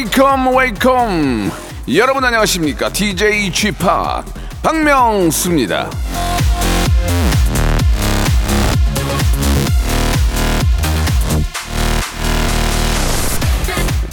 Welcome 0.00 0.56
welcome 0.56 1.50
여러분 1.94 2.24
안녕하십니까 2.24 2.88
DJ 2.88 3.52
g 3.52 3.70
p 3.70 3.84
박명수입니다 4.62 5.90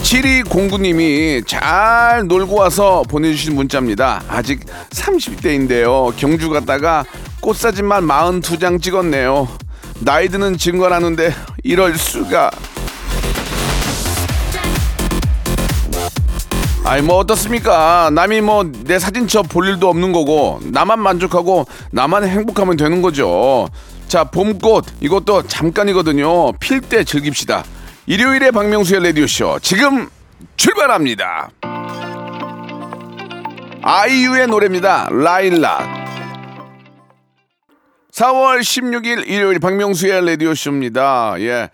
칠이 0.01 0.43
공구님이 0.43 1.43
잘 1.47 2.27
놀고 2.27 2.55
와서 2.55 3.03
보내주신 3.09 3.55
문자입니다. 3.55 4.23
아직 4.29 4.65
30대인데요. 4.91 6.15
경주 6.15 6.49
갔다가 6.49 7.03
꽃사진만 7.41 8.07
42장 8.07 8.81
찍었네요. 8.81 9.49
나이 9.99 10.29
드는 10.29 10.57
증거라는데 10.57 11.33
이럴 11.63 11.97
수가. 11.97 12.51
아이 16.87 17.01
뭐 17.01 17.17
어떻습니까? 17.17 18.09
남이 18.13 18.41
뭐 18.41 18.63
내 18.85 18.97
사진첩 18.99 19.49
볼 19.49 19.67
일도 19.67 19.89
없는 19.89 20.13
거고 20.13 20.59
나만 20.63 20.99
만족하고 20.99 21.65
나만 21.91 22.25
행복하면 22.25 22.77
되는 22.77 23.01
거죠. 23.01 23.67
자 24.07 24.23
봄꽃 24.23 24.85
이것도 25.01 25.43
잠깐이거든요. 25.47 26.53
필 26.53 26.79
때 26.79 27.03
즐깁시다. 27.03 27.65
일요일에 28.05 28.51
박명수의 28.51 29.03
라디오 29.03 29.27
쇼 29.27 29.59
지금 29.61 30.07
출발합니다. 30.55 31.49
아이유의 33.81 34.47
노래입니다. 34.47 35.09
라일락. 35.11 35.97
4월 38.13 38.61
16일 38.61 39.27
일요일 39.27 39.59
박명수의 39.59 40.25
라디오 40.25 40.55
쇼입니다. 40.55 41.35
예. 41.39 41.69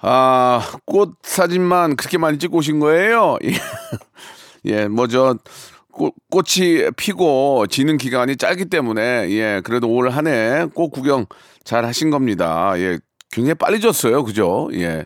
아, 0.00 0.62
꽃 0.84 1.14
사진만 1.22 1.96
그렇게 1.96 2.18
많이 2.18 2.38
찍고 2.38 2.58
오신 2.58 2.78
거예요? 2.80 3.38
예, 4.66 4.72
예 4.72 4.88
뭐, 4.88 5.06
저, 5.08 5.36
꽃, 5.92 6.12
꽃이 6.30 6.90
피고 6.96 7.66
지는 7.68 7.96
기간이 7.96 8.36
짧기 8.36 8.66
때문에, 8.66 9.28
예, 9.30 9.60
그래도 9.64 9.88
올 9.88 10.08
한 10.10 10.26
해 10.26 10.66
꽃 10.74 10.90
구경 10.90 11.26
잘 11.64 11.84
하신 11.84 12.10
겁니다. 12.10 12.74
예, 12.76 12.98
굉장히 13.32 13.54
빨리 13.54 13.80
졌어요. 13.80 14.24
그죠? 14.24 14.68
예. 14.74 15.04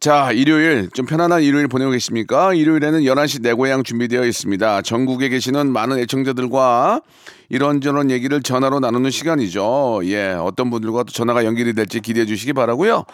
자, 0.00 0.30
일요일, 0.30 0.90
좀 0.94 1.06
편안한 1.06 1.42
일요일 1.42 1.66
보내고 1.66 1.90
계십니까? 1.90 2.54
일요일에는 2.54 3.00
11시 3.00 3.42
내 3.42 3.52
고향 3.52 3.82
준비되어 3.82 4.24
있습니다. 4.26 4.82
전국에 4.82 5.28
계시는 5.28 5.72
많은 5.72 5.98
애청자들과 5.98 7.00
이런저런 7.48 8.10
얘기를 8.12 8.40
전화로 8.40 8.78
나누는 8.78 9.10
시간이죠. 9.10 10.02
예, 10.04 10.28
어떤 10.38 10.70
분들과 10.70 11.02
또 11.02 11.12
전화가 11.12 11.44
연결이 11.44 11.72
될지 11.74 11.98
기대해 12.00 12.26
주시기 12.26 12.52
바라고요 12.52 13.04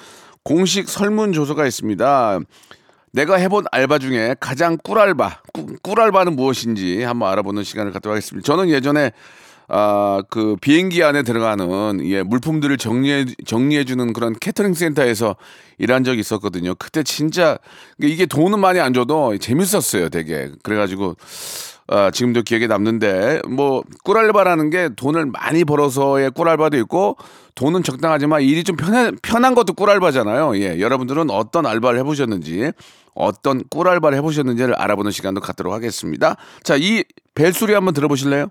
공식 0.42 0.90
설문조사가 0.90 1.66
있습니다. 1.66 2.40
내가 3.14 3.36
해본 3.36 3.66
알바 3.70 4.00
중에 4.00 4.34
가장 4.40 4.76
꿀알바, 4.76 5.42
꿀, 5.52 5.78
꿀알바는 5.82 6.34
무엇인지 6.34 7.04
한번 7.04 7.30
알아보는 7.30 7.62
시간을 7.62 7.92
갖도록 7.92 8.16
하겠습니다. 8.16 8.44
저는 8.44 8.68
예전에 8.70 9.12
아, 9.68 10.22
그 10.28 10.56
비행기 10.60 11.02
안에 11.04 11.22
들어가는 11.22 12.04
예, 12.06 12.22
물품들을 12.22 12.76
정리해 12.76 13.24
정리해 13.46 13.84
주는 13.84 14.12
그런 14.12 14.34
캐터링 14.38 14.74
센터에서 14.74 15.36
일한 15.78 16.02
적이 16.02 16.20
있었거든요. 16.20 16.74
그때 16.74 17.04
진짜 17.04 17.56
이게 18.00 18.26
돈은 18.26 18.58
많이 18.58 18.80
안 18.80 18.92
줘도 18.92 19.38
재밌었어요, 19.38 20.08
되게. 20.08 20.50
그래 20.64 20.76
가지고 20.76 21.16
아, 21.86 22.10
지금도 22.10 22.42
기억에 22.42 22.66
남는데 22.66 23.42
뭐 23.48 23.82
꿀알바라는 24.04 24.70
게 24.70 24.88
돈을 24.96 25.26
많이 25.26 25.64
벌어서의 25.64 26.30
꿀알바도 26.30 26.78
있고 26.78 27.16
돈은 27.54 27.82
적당하지만 27.82 28.42
일이 28.42 28.64
좀 28.64 28.76
편한 28.76 29.16
편한 29.22 29.54
것도 29.54 29.74
꿀알바잖아요. 29.74 30.56
예, 30.58 30.80
여러분들은 30.80 31.30
어떤 31.30 31.66
알바를 31.66 31.98
해보셨는지 32.00 32.72
어떤 33.14 33.62
꿀알바를 33.68 34.16
해보셨는지를 34.18 34.74
알아보는 34.74 35.10
시간도 35.10 35.40
갖도록 35.40 35.72
하겠습니다. 35.72 36.36
자, 36.62 36.76
이 36.76 37.04
벨소리 37.34 37.74
한번 37.74 37.92
들어보실래요? 37.94 38.48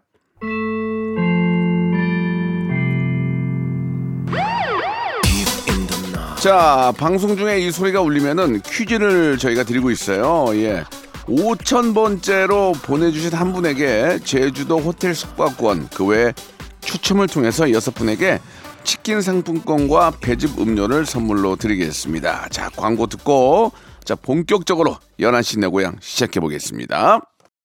자, 6.40 6.94
방송 6.98 7.38
중에 7.38 7.60
이 7.60 7.72
소리가 7.72 8.02
울리면은 8.02 8.62
퀴즈를 8.62 9.38
저희가 9.38 9.64
드리고 9.64 9.92
있어요. 9.92 10.46
예. 10.56 10.84
5,000번째로 11.28 12.74
보내주신 12.84 13.34
한 13.34 13.54
분에게 13.54 14.20
제주도 14.24 14.80
호텔 14.80 15.16
숙박권, 15.16 15.90
그외 15.90 16.34
추첨을 16.82 17.28
통해서 17.28 17.72
여섯 17.72 17.94
분에게 17.96 18.40
치킨 18.84 19.22
상품권과 19.22 20.14
배즙 20.20 20.60
음료를 20.60 21.06
선물로 21.06 21.56
드리겠습니다. 21.56 22.50
자, 22.50 22.70
광고 22.76 23.08
듣고, 23.08 23.72
자, 24.04 24.16
본격적으로 24.16 24.98
연한 25.22 25.42
씨 25.42 25.58
내 25.58 25.68
고향 25.68 25.96
시작해 26.02 26.42
보겠습니다. 26.42 27.22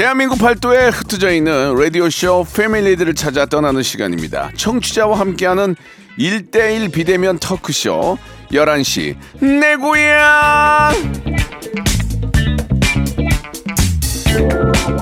대한민국 0.00 0.38
팔도에 0.38 0.88
흩어져 0.88 1.30
있는 1.30 1.74
라디오쇼 1.74 2.46
패밀리들을 2.56 3.14
찾아 3.14 3.44
떠나는 3.44 3.82
시간입니다. 3.82 4.50
청취자와 4.56 5.20
함께하는 5.20 5.76
1대1 6.18 6.90
비대면 6.90 7.38
터크쇼 7.38 8.16
11시 8.50 9.14
내 9.60 9.76
고향 9.76 10.94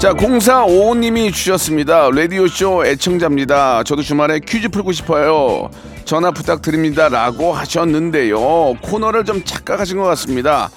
자 0.00 0.12
0455님이 0.14 1.32
주셨습니다. 1.32 2.10
라디오쇼 2.10 2.84
애청자입니다. 2.86 3.84
저도 3.84 4.02
주말에 4.02 4.40
퀴즈 4.40 4.68
풀고 4.68 4.90
싶어요. 4.90 5.70
전화 6.06 6.32
부탁드립니다. 6.32 7.08
라고 7.08 7.52
하셨는데요. 7.52 8.74
코너를 8.82 9.24
좀 9.24 9.44
착각하신 9.44 9.98
것 9.98 10.02
같습니다. 10.06 10.70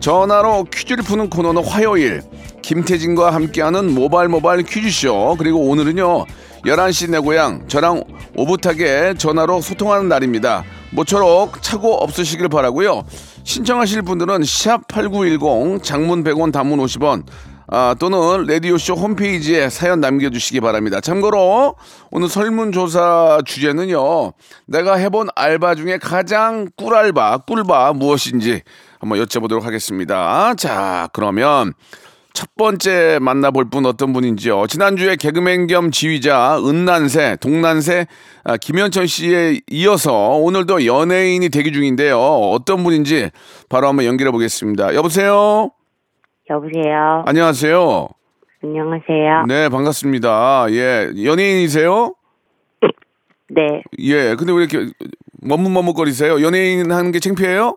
전화로 0.00 0.64
퀴즈를 0.64 1.04
푸는 1.04 1.30
코너는 1.30 1.64
화요일 1.64 2.22
김태진과 2.62 3.32
함께하는 3.32 3.94
모발 3.94 4.28
모발 4.28 4.62
퀴즈쇼 4.62 5.36
그리고 5.38 5.60
오늘은요 5.68 6.26
11시 6.64 7.10
내 7.10 7.18
고향 7.18 7.66
저랑 7.68 8.02
오붓하게 8.36 9.14
전화로 9.18 9.60
소통하는 9.60 10.08
날입니다 10.08 10.64
모처록 10.90 11.62
차고 11.62 11.94
없으시길 11.94 12.48
바라고요 12.48 13.04
신청하실 13.44 14.02
분들은 14.02 14.40
샵8910 14.40 15.82
장문 15.82 16.24
100원 16.24 16.52
단문 16.52 16.78
50원 16.80 17.24
아, 17.70 17.94
또는 17.98 18.46
라디오쇼 18.46 18.94
홈페이지에 18.94 19.68
사연 19.68 20.00
남겨주시기 20.00 20.60
바랍니다. 20.60 21.02
참고로 21.02 21.74
오늘 22.10 22.28
설문조사 22.30 23.42
주제는요. 23.44 24.32
내가 24.64 24.94
해본 24.94 25.28
알바 25.34 25.74
중에 25.74 25.98
가장 25.98 26.70
꿀알바, 26.76 27.38
꿀바 27.46 27.92
무엇인지 27.92 28.62
한번 28.98 29.22
여쭤보도록 29.22 29.62
하겠습니다. 29.62 30.54
자, 30.54 31.10
그러면 31.12 31.74
첫 32.38 32.54
번째 32.54 33.18
만나볼 33.20 33.68
분 33.68 33.84
어떤 33.84 34.12
분인지요. 34.12 34.68
지난주에 34.68 35.16
개그맨 35.16 35.66
겸 35.66 35.90
지휘자 35.90 36.60
은난세, 36.64 37.38
동난세 37.40 38.06
아, 38.44 38.56
김현철 38.56 39.08
씨에 39.08 39.58
이어서 39.72 40.36
오늘도 40.36 40.86
연예인이 40.86 41.48
대기 41.48 41.72
중인데요. 41.72 42.16
어떤 42.16 42.84
분인지 42.84 43.30
바로 43.68 43.88
한번 43.88 44.04
연결해 44.04 44.30
보겠습니다. 44.30 44.94
여보세요? 44.94 45.72
여보세요. 46.48 47.24
안녕하세요. 47.26 48.08
안녕하세요. 48.62 49.46
네, 49.48 49.68
반갑습니다. 49.68 50.66
예, 50.70 51.10
연예인이세요? 51.20 52.14
네. 53.50 53.82
예, 53.98 54.36
근데 54.36 54.52
왜 54.52 54.64
이렇게 54.64 54.92
머뭇머뭇거리세요? 55.42 56.40
연예인 56.42 56.92
하는 56.92 57.10
게 57.10 57.18
창피해요? 57.18 57.76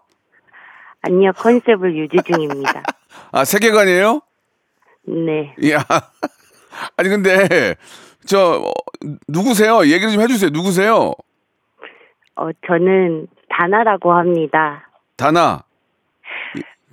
아니요, 1.01 1.31
컨셉을 1.35 1.97
유지 1.97 2.17
중입니다. 2.23 2.83
아, 3.33 3.43
세계관이에요? 3.43 4.21
네. 5.07 5.53
야, 5.71 5.79
아니 6.97 7.09
근데 7.09 7.75
저 8.25 8.61
어, 8.63 8.71
누구세요? 9.27 9.83
얘기를 9.85 10.11
좀 10.11 10.21
해주세요. 10.21 10.49
누구세요? 10.51 11.13
어, 12.35 12.49
저는 12.67 13.27
다나라고 13.49 14.13
합니다. 14.13 14.87
다나. 15.17 15.63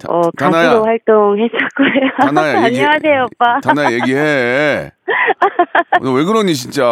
다- 0.00 0.06
어, 0.12 0.30
다나야. 0.38 0.64
가수로 0.70 0.84
활동했었고요. 0.84 1.90
다나야, 2.20 2.64
얘기- 2.66 2.80
안녕하세요, 2.80 3.26
오빠. 3.32 3.60
다나 3.60 3.92
얘기해. 3.92 4.90
너 6.02 6.12
왜 6.12 6.24
그러니 6.24 6.54
진짜. 6.54 6.84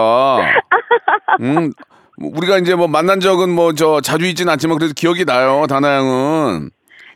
음, 1.40 1.70
우리가 2.18 2.58
이제 2.58 2.74
뭐 2.74 2.88
만난 2.88 3.20
적은 3.20 3.50
뭐 3.50 3.72
저 3.74 4.00
자주 4.00 4.26
있지는 4.26 4.52
않지만 4.52 4.78
그래도 4.78 4.92
기억이 4.96 5.24
나요. 5.24 5.66
다나 5.68 5.94
양은. 5.96 6.70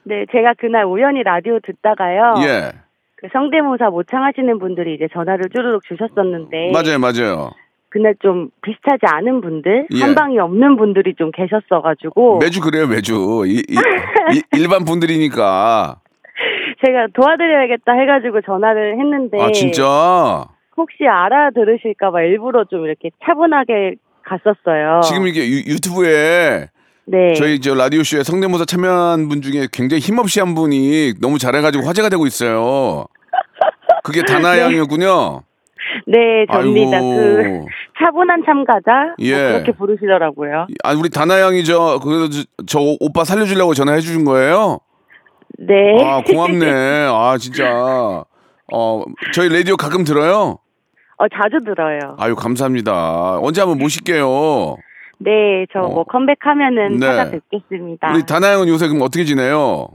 네, 0.04 0.24
제가 0.32 0.54
그날 0.58 0.84
우연히 0.84 1.22
라디오 1.22 1.58
듣다가요. 1.60 2.34
예. 2.46 2.72
그 3.20 3.28
성대모사 3.32 3.90
모창하시는 3.90 4.58
분들이 4.58 4.94
이제 4.94 5.06
전화를 5.12 5.44
쭈르륵 5.54 5.82
주셨었는데. 5.84 6.70
맞아요, 6.72 6.98
맞아요. 6.98 7.50
그날 7.90 8.14
좀 8.22 8.50
비슷하지 8.62 9.00
않은 9.04 9.40
분들, 9.40 9.88
예. 9.92 10.00
한 10.00 10.14
방이 10.14 10.38
없는 10.38 10.76
분들이 10.76 11.14
좀 11.16 11.30
계셨어가지고. 11.32 12.38
매주 12.38 12.60
그래요, 12.60 12.86
매주. 12.86 13.42
이, 13.46 13.56
이- 13.68 14.36
이- 14.36 14.42
일반 14.58 14.84
분들이니까. 14.84 15.96
제가 16.86 17.08
도와드려야겠다 17.12 17.92
해가지고 17.92 18.40
전화를 18.42 18.98
했는데. 18.98 19.42
아, 19.42 19.50
진짜? 19.52 20.44
혹시 20.76 21.04
알아들으실까봐 21.06 22.22
일부러 22.22 22.64
좀 22.64 22.86
이렇게 22.86 23.10
차분하게 23.26 23.96
갔었어요. 24.24 25.00
지금 25.02 25.26
이게 25.26 25.40
유, 25.46 25.56
유튜브에 25.74 26.68
네. 27.10 27.34
저희 27.34 27.60
저 27.60 27.74
라디오 27.74 28.04
쇼에 28.04 28.22
성대모사 28.22 28.64
참여한 28.66 29.28
분 29.28 29.42
중에 29.42 29.66
굉장히 29.72 30.00
힘없이 30.00 30.38
한 30.38 30.54
분이 30.54 31.14
너무 31.20 31.38
잘해가지고 31.38 31.84
화제가 31.84 32.08
되고 32.08 32.24
있어요. 32.24 33.06
그게 34.04 34.22
다나 34.22 34.56
양이었군요. 34.60 35.42
네, 36.06 36.46
접니다. 36.52 36.98
아이고. 36.98 37.66
그 37.66 38.04
차분한 38.04 38.44
참가자 38.46 39.14
뭐 39.18 39.26
예. 39.26 39.34
그렇게 39.34 39.72
부르시더라고요. 39.72 40.68
아 40.84 40.92
우리 40.94 41.10
다나 41.10 41.40
양이 41.40 41.64
저 41.64 41.98
그래도 42.00 42.30
저, 42.30 42.44
저 42.66 42.78
오빠 43.00 43.24
살려주려고 43.24 43.74
전화해 43.74 44.00
주신 44.00 44.24
거예요? 44.24 44.78
네. 45.58 45.74
아 46.04 46.22
고맙네. 46.22 47.08
아 47.10 47.36
진짜. 47.40 48.24
어 48.72 49.02
저희 49.34 49.48
라디오 49.48 49.76
가끔 49.76 50.04
들어요. 50.04 50.58
어 51.18 51.24
자주 51.28 51.58
들어요. 51.64 52.14
아유 52.18 52.36
감사합니다. 52.36 53.40
언제 53.40 53.60
한번 53.60 53.78
모실게요. 53.78 54.76
네, 55.22 55.66
저뭐 55.72 56.00
어. 56.00 56.04
컴백하면은 56.04 56.98
네. 56.98 57.06
찾아뵙겠습니다. 57.06 58.12
우리 58.12 58.24
다나 58.24 58.52
양은 58.52 58.68
요새 58.68 58.88
그럼 58.88 59.02
어떻게 59.02 59.24
지내요? 59.24 59.88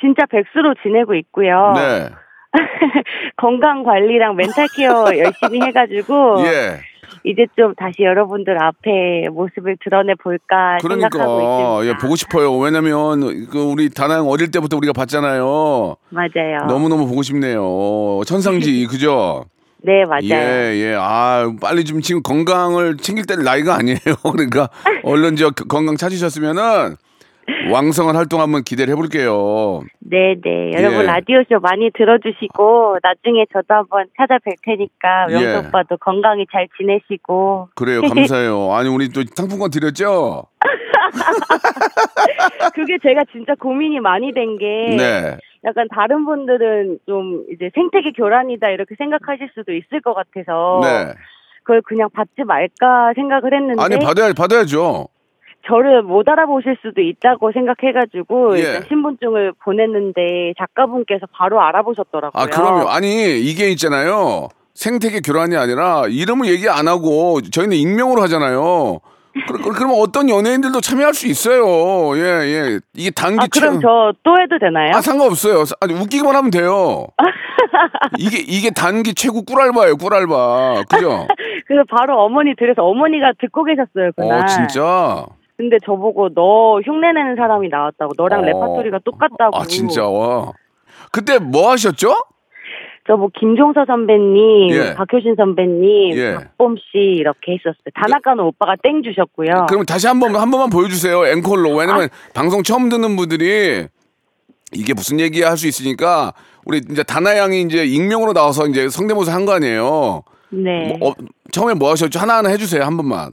진짜 0.00 0.24
백수로 0.26 0.74
지내고 0.82 1.14
있고요. 1.14 1.72
네. 1.74 2.08
건강 3.36 3.82
관리랑 3.82 4.36
멘탈 4.36 4.68
케어 4.74 5.04
열심히 5.18 5.60
해가지고 5.60 6.44
예. 6.46 6.80
이제 7.24 7.46
좀 7.56 7.74
다시 7.74 8.02
여러분들 8.02 8.62
앞에 8.62 9.28
모습을 9.30 9.76
드러내 9.82 10.14
볼까 10.14 10.78
생각하고 10.80 11.08
그러니까 11.18 11.82
있습니다. 11.82 11.86
예 11.86 11.96
보고 12.00 12.16
싶어요. 12.16 12.56
왜냐면 12.56 13.48
그 13.50 13.58
우리 13.58 13.90
다나 13.90 14.14
양 14.14 14.28
어릴 14.28 14.50
때부터 14.50 14.76
우리가 14.76 14.92
봤잖아요. 14.92 15.96
맞아요. 16.10 16.66
너무 16.68 16.88
너무 16.88 17.06
보고 17.06 17.22
싶네요. 17.22 18.20
천상지 18.26 18.86
그죠? 18.86 19.44
네, 19.82 20.04
맞아요. 20.04 20.22
예, 20.24 20.74
예. 20.76 20.94
아, 20.98 21.50
빨리 21.60 21.84
좀 21.84 22.00
지금 22.00 22.22
건강을 22.22 22.96
챙길 22.98 23.26
때 23.26 23.36
나이가 23.36 23.74
아니에요. 23.76 23.98
그러니까 24.32 24.68
얼른 25.04 25.36
저 25.36 25.50
건강 25.50 25.96
찾으셨으면은 25.96 26.96
왕성한 27.70 28.14
활동 28.16 28.40
한번 28.42 28.62
기대를 28.62 28.92
해볼게요. 28.92 29.80
네, 30.00 30.34
네. 30.42 30.72
여러분 30.74 31.00
예. 31.00 31.02
라디오쇼 31.04 31.60
많이 31.62 31.90
들어주시고 31.96 32.98
나중에 33.02 33.46
저도 33.52 33.74
한번 33.74 34.06
찾아뵐 34.18 34.56
테니까 34.64 35.26
예. 35.30 35.56
오빠도 35.56 35.96
건강히 35.98 36.44
잘 36.52 36.68
지내시고 36.76 37.68
그래요. 37.74 38.02
감사해요. 38.02 38.72
아니, 38.74 38.88
우리 38.90 39.08
또 39.08 39.22
상품권 39.34 39.70
드렸죠? 39.70 40.44
그게 42.74 42.98
제가 43.02 43.22
진짜 43.32 43.54
고민이 43.58 43.98
많이 44.00 44.32
된 44.34 44.58
게 44.58 44.96
네. 44.96 45.36
약간 45.64 45.88
다른 45.94 46.24
분들은 46.24 46.98
좀 47.06 47.44
이제 47.52 47.70
생태계 47.74 48.12
교란이다 48.12 48.70
이렇게 48.70 48.94
생각하실 48.96 49.50
수도 49.54 49.72
있을 49.72 50.00
것 50.00 50.14
같아서 50.14 50.80
네. 50.82 51.14
그걸 51.62 51.82
그냥 51.82 52.08
받지 52.12 52.44
말까 52.44 53.12
생각을 53.14 53.52
했는데 53.54 53.82
아니, 53.82 53.98
받아야, 53.98 54.32
받아야죠. 54.32 55.08
저를 55.66 56.02
못 56.02 56.28
알아보실 56.28 56.78
수도 56.80 57.02
있다고 57.02 57.52
생각해가지고 57.52 58.56
예. 58.56 58.60
일단 58.60 58.84
신분증을 58.88 59.52
보냈는데 59.62 60.54
작가분께서 60.56 61.26
바로 61.32 61.60
알아보셨더라고요. 61.60 62.42
아, 62.42 62.46
그럼요. 62.46 62.88
아니, 62.88 63.38
이게 63.40 63.68
있잖아요. 63.70 64.48
생태계 64.74 65.20
교란이 65.20 65.56
아니라 65.56 66.04
이름을 66.08 66.46
얘기 66.48 66.68
안 66.68 66.88
하고 66.88 67.40
저희는 67.42 67.76
익명으로 67.76 68.22
하잖아요. 68.22 69.00
그, 69.46 69.72
그러면 69.72 69.96
어떤 70.00 70.28
연예인들도 70.28 70.80
참여할 70.80 71.14
수 71.14 71.26
있어요. 71.26 72.16
예, 72.16 72.22
예. 72.22 72.80
이게 72.94 73.10
단기 73.10 73.44
아, 73.44 73.46
그럼 73.50 73.74
최- 73.74 73.80
저또 73.82 74.40
해도 74.40 74.58
되나요? 74.58 74.90
아 74.94 75.00
상관없어요. 75.00 75.64
아니 75.80 75.94
웃기기만 75.94 76.34
하면 76.34 76.50
돼요. 76.50 77.06
이게 78.18 78.38
이게 78.38 78.70
단기 78.70 79.14
최고 79.14 79.42
꿀알바예요, 79.42 79.96
꿀알바. 79.96 80.84
그죠? 80.88 81.26
그래서 81.66 81.84
바로 81.90 82.20
어머니 82.22 82.54
들에서 82.56 82.82
어머니가 82.84 83.32
듣고 83.40 83.64
계셨어요 83.64 84.10
그날. 84.16 84.42
어 84.42 84.46
진짜. 84.46 85.26
근데 85.56 85.76
저보고 85.84 86.30
너 86.34 86.80
흉내내는 86.80 87.36
사람이 87.36 87.68
나왔다고 87.68 88.12
너랑 88.16 88.40
어. 88.40 88.44
레파토리가 88.44 89.00
똑같다고. 89.04 89.56
아 89.56 89.64
진짜 89.64 90.06
와. 90.06 90.52
그때 91.12 91.38
뭐 91.38 91.70
하셨죠? 91.72 92.14
저 93.08 93.16
뭐 93.16 93.30
김종서 93.34 93.86
선배님, 93.86 94.70
예. 94.70 94.94
박효신 94.94 95.34
선배님, 95.36 96.12
예. 96.16 96.34
박범 96.34 96.76
씨 96.76 96.98
이렇게 96.98 97.52
했었어요. 97.54 97.74
다나카는 97.94 98.44
오빠가 98.44 98.74
땡 98.82 99.02
주셨고요. 99.02 99.64
그럼 99.70 99.86
다시 99.86 100.06
한번 100.06 100.36
한 100.36 100.50
번만 100.50 100.68
보여주세요, 100.68 101.26
앵콜로. 101.26 101.74
왜냐면 101.74 102.10
방송 102.34 102.62
처음 102.62 102.90
듣는 102.90 103.16
분들이 103.16 103.86
이게 104.74 104.92
무슨 104.92 105.18
얘기야 105.20 105.48
할 105.50 105.56
수 105.56 105.66
있으니까 105.66 106.34
우리 106.66 106.82
이제 106.90 107.02
다나 107.02 107.38
양이 107.38 107.62
이제 107.62 107.86
익명으로 107.86 108.34
나와서 108.34 108.66
이제 108.66 108.90
성대모사 108.90 109.32
한 109.32 109.46
거 109.46 109.52
아니에요. 109.54 110.22
네. 110.50 110.94
뭐, 111.00 111.10
어, 111.10 111.14
처음에 111.50 111.72
뭐 111.72 111.90
하셨죠? 111.92 112.18
하나 112.18 112.36
하나 112.36 112.50
해주세요, 112.50 112.82
한 112.84 112.96
번만. 112.98 113.30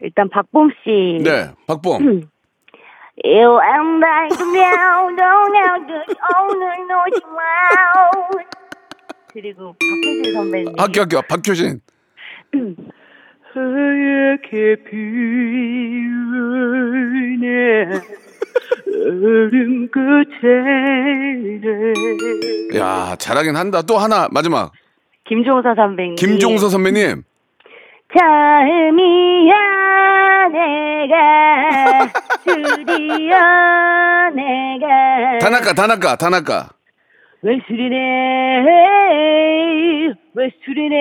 일단 0.00 0.30
박범 0.30 0.70
씨. 0.82 1.22
네, 1.22 1.50
박봉. 1.66 2.22
You 3.24 3.58
and 3.60 4.04
I 4.06 4.28
now 4.54 5.08
오늘 5.08 6.76
마. 7.34 8.57
그리고 9.40 9.72
박효신 9.78 10.32
선배님. 10.34 10.74
학교 10.76 11.00
학교 11.02 11.22
박효신. 11.22 11.80
하얗게 13.54 14.76
피우네 14.84 15.04
얼음 19.06 19.88
끝에 19.92 20.34
야 22.80 23.14
잘하긴 23.16 23.54
한다. 23.54 23.82
또 23.82 23.96
하나 23.98 24.26
마지막. 24.32 24.72
김종서 25.24 25.72
선배님 25.76 26.16
김종서 26.16 26.68
선배님. 26.68 27.22
처음이야 28.18 29.54
내가 30.48 32.10
드디어 32.44 33.36
내가 34.34 35.38
다나카 35.38 35.74
다나카 35.74 36.16
다나카. 36.16 36.77
왜 37.42 37.58
술이네 37.66 37.96
왜 40.34 40.50
술이네 40.64 40.96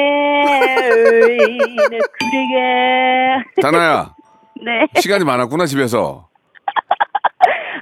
내 1.89 1.97
그래게 2.19 3.43
다나야 3.61 4.13
네 4.63 4.87
시간이 4.99 5.23
많았구나 5.25 5.65
집에서. 5.65 6.27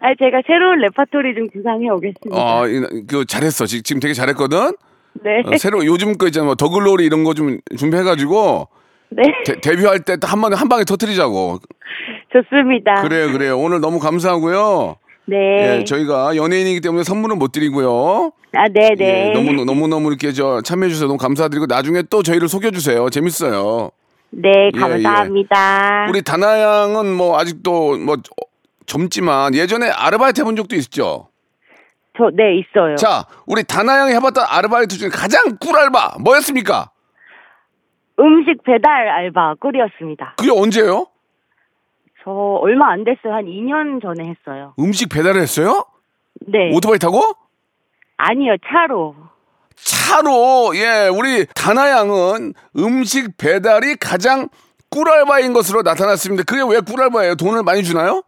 아 0.02 0.14
제가 0.20 0.42
새로운 0.46 0.80
레파토리 0.80 1.34
좀 1.36 1.48
구상해 1.50 1.90
오겠습니다 1.90 2.36
어, 2.62 2.68
이- 2.68 3.06
그 3.08 3.26
잘했어. 3.26 3.66
지- 3.66 3.82
지금 3.82 4.00
되게 4.00 4.14
잘했거든. 4.14 4.76
네 5.24 5.42
어, 5.46 5.58
새로 5.58 5.84
요즘 5.86 6.18
거 6.18 6.28
있잖아. 6.28 6.46
뭐 6.46 6.56
더글로리 6.56 7.06
이런 7.06 7.24
거 7.24 7.34
좀 7.34 7.60
준비해가지고 7.78 8.68
네 9.10 9.24
데, 9.46 9.60
데뷔할 9.62 10.00
때 10.02 10.18
한 10.24 10.42
번에 10.42 10.56
한 10.56 10.70
방에 10.70 10.84
터트리자고. 10.84 11.60
좋습니다 12.34 12.96
그래요, 13.02 13.32
그래요. 13.32 13.58
오늘 13.58 13.80
너무 13.80 14.00
감사하고요. 14.00 14.98
네 15.28 15.80
예, 15.80 15.84
저희가 15.84 16.36
연예인이기 16.36 16.82
때문에 16.82 17.04
선물은 17.04 17.40
못 17.40 17.52
드리고요. 17.52 18.32
아 18.54 18.68
네 18.70 18.96
네 18.96 19.30
예, 19.30 19.34
너무 19.34 19.66
너무 19.66 19.88
너무 19.88 20.10
이렇게 20.10 20.32
저 20.32 20.62
참여해 20.62 20.90
주셔서 20.90 21.08
너무 21.08 21.18
감사드리고 21.18 21.66
나중에 21.66 22.04
또 22.04 22.22
저희를 22.24 22.48
속여 22.48 22.72
주세요. 22.72 23.10
재밌어요. 23.10 23.90
네 24.30 24.70
예, 24.74 24.80
감사합니다 24.80 26.08
우리 26.10 26.22
다나 26.22 26.60
양은 26.62 27.14
뭐 27.14 27.40
아직도 27.40 27.98
뭐 27.98 28.18
젊지만 28.86 29.56
예전에 29.56 29.90
아르바이트 29.90 30.42
해본 30.42 30.56
적도 30.56 30.76
있죠. 30.76 31.30
저 32.18 32.30
네 32.34 32.60
있어요 32.60 32.96
자, 32.96 33.26
우리 33.46 33.64
다나 33.64 34.00
양이 34.00 34.14
해봤던 34.14 34.46
아르바이트 34.48 34.98
중에 34.98 35.10
가장 35.10 35.58
꿀알바 35.60 36.18
뭐였습니까? 36.22 36.90
음식 38.18 38.64
배달 38.64 39.10
알바 39.10 39.56
꿀이었습니다 39.60 40.36
그게 40.38 40.50
언제예요? 40.50 41.08
저 42.26 42.32
얼마 42.32 42.92
안 42.92 43.04
됐어요 43.04 43.34
한 43.34 43.46
2년 43.46 44.02
전에 44.02 44.28
했어요 44.30 44.74
음식 44.80 45.10
배달을 45.10 45.40
했어요? 45.40 45.86
네 46.48 46.72
오토바이 46.74 47.00
타고? 47.00 47.22
아니요 48.18 48.56
차로 48.68 49.16
차로 49.76 50.76
예 50.76 51.08
우리 51.08 51.46
다나 51.54 51.90
양은 51.92 52.54
음식 52.78 53.38
배달이 53.38 53.96
가장 53.98 54.50
꿀알바인 54.90 55.52
것으로 55.54 55.82
나타났습니다. 55.82 56.44
그게 56.48 56.62
왜 56.62 56.80
꿀알바예요? 56.80 57.36
돈을 57.36 57.64
많이 57.64 57.84
주나요? 57.84 58.24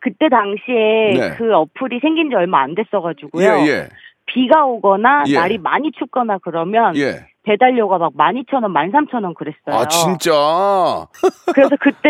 그때 0.00 0.28
당시에 0.30 1.28
네. 1.28 1.36
그 1.36 1.52
어플이 1.52 2.00
생긴 2.00 2.30
지 2.30 2.36
얼마 2.36 2.62
안 2.62 2.74
됐어가지고요. 2.74 3.44
예, 3.44 3.66
예. 3.68 3.88
비가 4.24 4.64
오거나 4.64 5.24
예. 5.26 5.34
날이 5.34 5.58
많이 5.58 5.92
춥거나 5.92 6.38
그러면 6.42 6.96
예. 6.96 7.26
배달료가 7.44 7.98
막 7.98 8.12
12,000원, 8.16 8.72
13,000원 8.74 9.34
그랬어요. 9.34 9.74
아, 9.82 9.86
진짜? 9.88 10.30
그래서 11.54 11.76
그때 11.80 12.08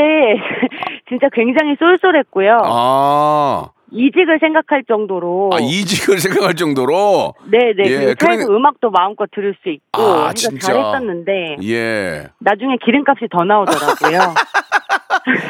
진짜 1.08 1.28
굉장히 1.32 1.76
쏠쏠했고요. 1.78 2.58
아. 2.64 3.68
이직을 3.92 4.38
생각할 4.40 4.84
정도로 4.86 5.50
아, 5.52 5.58
이직을 5.60 6.18
생각할 6.22 6.54
정도로? 6.54 7.34
네네 7.50 7.74
예, 7.78 7.96
그리고 7.98 8.14
차에서 8.14 8.46
그러니- 8.46 8.56
음악도 8.56 8.90
마음껏 8.90 9.28
들을 9.34 9.52
수 9.62 9.68
있고 9.68 10.00
아, 10.00 10.32
진짜. 10.32 10.68
잘했었는데 10.72 11.56
예. 11.64 12.28
나중에 12.38 12.76
기름값이 12.84 13.26
더 13.32 13.42
나오더라고요. 13.42 14.34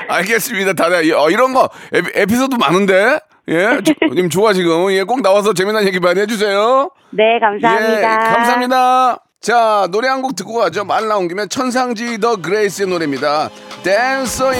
알겠습니다. 0.08 0.72
다들 0.72 1.12
어, 1.14 1.28
이런 1.30 1.52
거 1.52 1.68
에피, 1.92 2.10
에피소드 2.14 2.56
많은데? 2.56 3.18
예. 3.48 3.78
저- 3.84 4.14
님 4.14 4.30
좋아 4.30 4.54
지금. 4.54 4.90
예, 4.90 5.02
꼭 5.02 5.20
나와서 5.22 5.52
재미난 5.52 5.84
얘기 5.86 6.00
많이 6.00 6.18
해 6.20 6.26
주세요. 6.26 6.90
네 7.10 7.38
감사합니다. 7.40 8.00
예, 8.12 8.16
감사합니다. 8.34 9.18
자, 9.40 9.88
노래 9.90 10.08
한 10.08 10.20
곡 10.20 10.36
듣고 10.36 10.54
가죠. 10.58 10.84
말 10.84 11.08
나온 11.08 11.26
김에 11.26 11.46
천상지 11.46 12.18
더 12.18 12.36
그레이스의 12.36 12.88
노래입니다. 12.88 13.48
Dancer. 13.82 14.54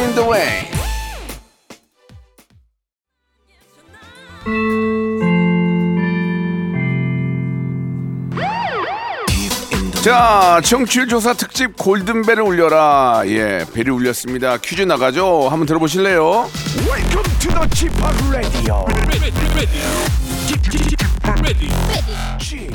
자, 10.03 10.61
청취율 10.65 11.09
조사 11.09 11.35
특집 11.35 11.77
골든벨을 11.77 12.41
울려라. 12.43 13.23
예, 13.27 13.67
벨이 13.75 13.91
울렸습니다. 13.91 14.57
퀴즈 14.57 14.83
나가죠. 14.83 15.49
한번 15.51 15.67
들어보실래요? 15.67 16.49
Welcome 16.89 17.39
to 17.39 17.51
the 17.53 17.69
Chip 17.75 17.95
Radio. 18.31 18.87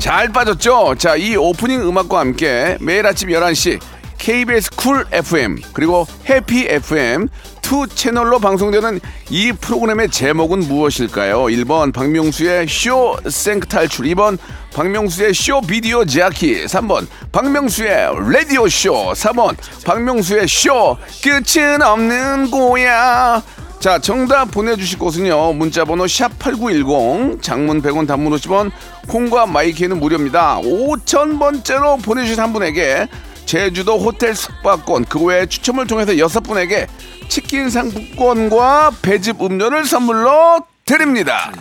잘 0.06 0.28
빠졌죠? 0.28 0.94
자, 0.96 1.16
이 1.16 1.34
오프닝 1.34 1.80
음악과 1.80 2.20
함께 2.20 2.78
매일 2.80 3.04
아침 3.04 3.28
11시 3.28 3.80
KBS 4.18 4.70
쿨 4.76 5.04
FM 5.10 5.58
그리고 5.72 6.06
해피 6.30 6.68
FM 6.68 7.26
two 7.60 7.88
채널로 7.88 8.38
방송되는 8.38 9.00
이 9.30 9.52
프로그램의 9.52 10.10
제목은 10.10 10.60
무엇일까요? 10.60 11.46
1번 11.46 11.92
박명수의 11.92 12.68
쇼생크 12.68 13.66
탈출 13.66 14.06
2번 14.06 14.38
박명수의 14.72 15.34
쇼 15.34 15.60
비디오 15.60 16.04
자키 16.04 16.66
3번 16.66 17.08
박명수의 17.32 18.30
라디오 18.30 18.68
쇼 18.68 18.92
4번 19.12 19.56
박명수의 19.84 20.46
쇼 20.46 20.96
끝은 21.20 21.82
없는 21.82 22.52
고야 22.52 23.42
자, 23.78 23.98
정답 23.98 24.50
보내주실 24.50 24.98
곳은요. 24.98 25.52
문자번호 25.52 26.06
샵 26.08 26.38
8910, 26.38 27.42
장문 27.42 27.82
100원, 27.82 28.08
단문 28.08 28.32
50원, 28.32 28.70
콩과 29.06 29.46
마이K는 29.46 30.00
무료입니다. 30.00 30.60
5,000번째로 30.60 32.02
보내주신 32.02 32.40
한 32.40 32.52
분에게 32.52 33.06
제주도 33.44 33.98
호텔 33.98 34.34
숙박권, 34.34 35.04
그 35.04 35.22
외에 35.22 35.46
추첨을 35.46 35.86
통해서 35.86 36.18
여섯 36.18 36.40
분에게 36.40 36.88
치킨 37.28 37.70
상품권과 37.70 38.92
배즙 39.02 39.40
음료를 39.40 39.84
선물로 39.84 40.62
드립니다. 40.84 41.52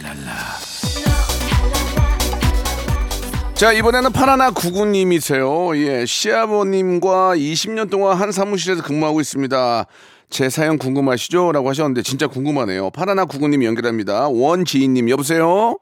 자, 3.53 3.71
이번에는 3.71 4.11
파라나 4.11 4.51
구구님이세요. 4.51 5.77
예, 5.77 6.05
시아버님과 6.05 7.35
20년 7.35 7.89
동안 7.89 8.17
한 8.17 8.31
사무실에서 8.31 8.83
근무하고 8.83 9.21
있습니다. 9.21 9.85
제 10.29 10.49
사연 10.49 10.77
궁금하시죠? 10.77 11.51
라고 11.51 11.69
하셨는데 11.69 12.01
진짜 12.01 12.27
궁금하네요. 12.27 12.89
파라나 12.91 13.25
구구님 13.25 13.63
연결합니다. 13.63 14.27
원지인님 14.29 15.09
여보세요? 15.09 15.77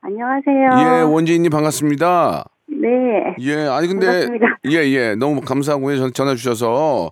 안녕하세요. 0.00 0.70
예, 0.80 1.02
원지인님 1.02 1.50
반갑습니다. 1.50 2.44
네. 2.68 2.88
예, 3.40 3.66
아니 3.68 3.86
근데 3.86 4.06
반갑습니다. 4.06 4.46
예, 4.70 4.76
예, 4.90 5.14
너무 5.14 5.40
감사하고요. 5.42 5.96
전- 5.98 6.12
전화 6.12 6.34
주셔서 6.34 7.10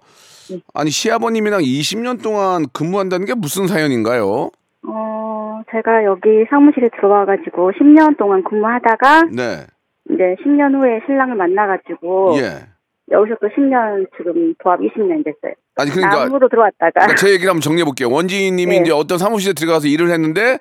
아니 0.75 0.91
시아버님이랑 0.91 1.61
20년 1.61 2.23
동안 2.23 2.67
근무한다는 2.73 3.27
게 3.27 3.35
무슨 3.35 3.69
사연인가요? 3.69 4.51
어, 4.89 5.61
제가 5.71 6.05
여기 6.05 6.29
사무실에 6.51 6.89
들어와 6.97 7.25
가지고 7.27 7.71
10년 7.73 8.17
동안 8.19 8.43
근무하다가 8.43 9.25
네, 9.33 9.67
이제 10.11 10.35
10년 10.43 10.75
후에 10.75 11.01
신랑을 11.07 11.37
만나 11.37 11.67
가지고 11.69 12.35
예. 12.39 12.67
여기서 13.11 13.37
또 13.41 13.49
10년 13.49 14.07
지금 14.17 14.55
도합 14.63 14.81
20년 14.81 15.25
됐어요. 15.25 15.55
아니 15.77 15.91
그러니까 15.91 16.25
남으로 16.25 16.49
들어왔다가 16.49 16.93
그러니까 16.93 17.17
제 17.17 17.31
얘기를 17.31 17.51
한번 17.51 17.61
정리해 17.61 17.85
볼게요. 17.85 18.11
원지인님이 18.11 18.77
네. 18.77 18.83
이제 18.83 18.93
어떤 18.93 19.19
사무실에 19.19 19.53
들어가서 19.53 19.89
일을 19.89 20.11
했는데 20.11 20.59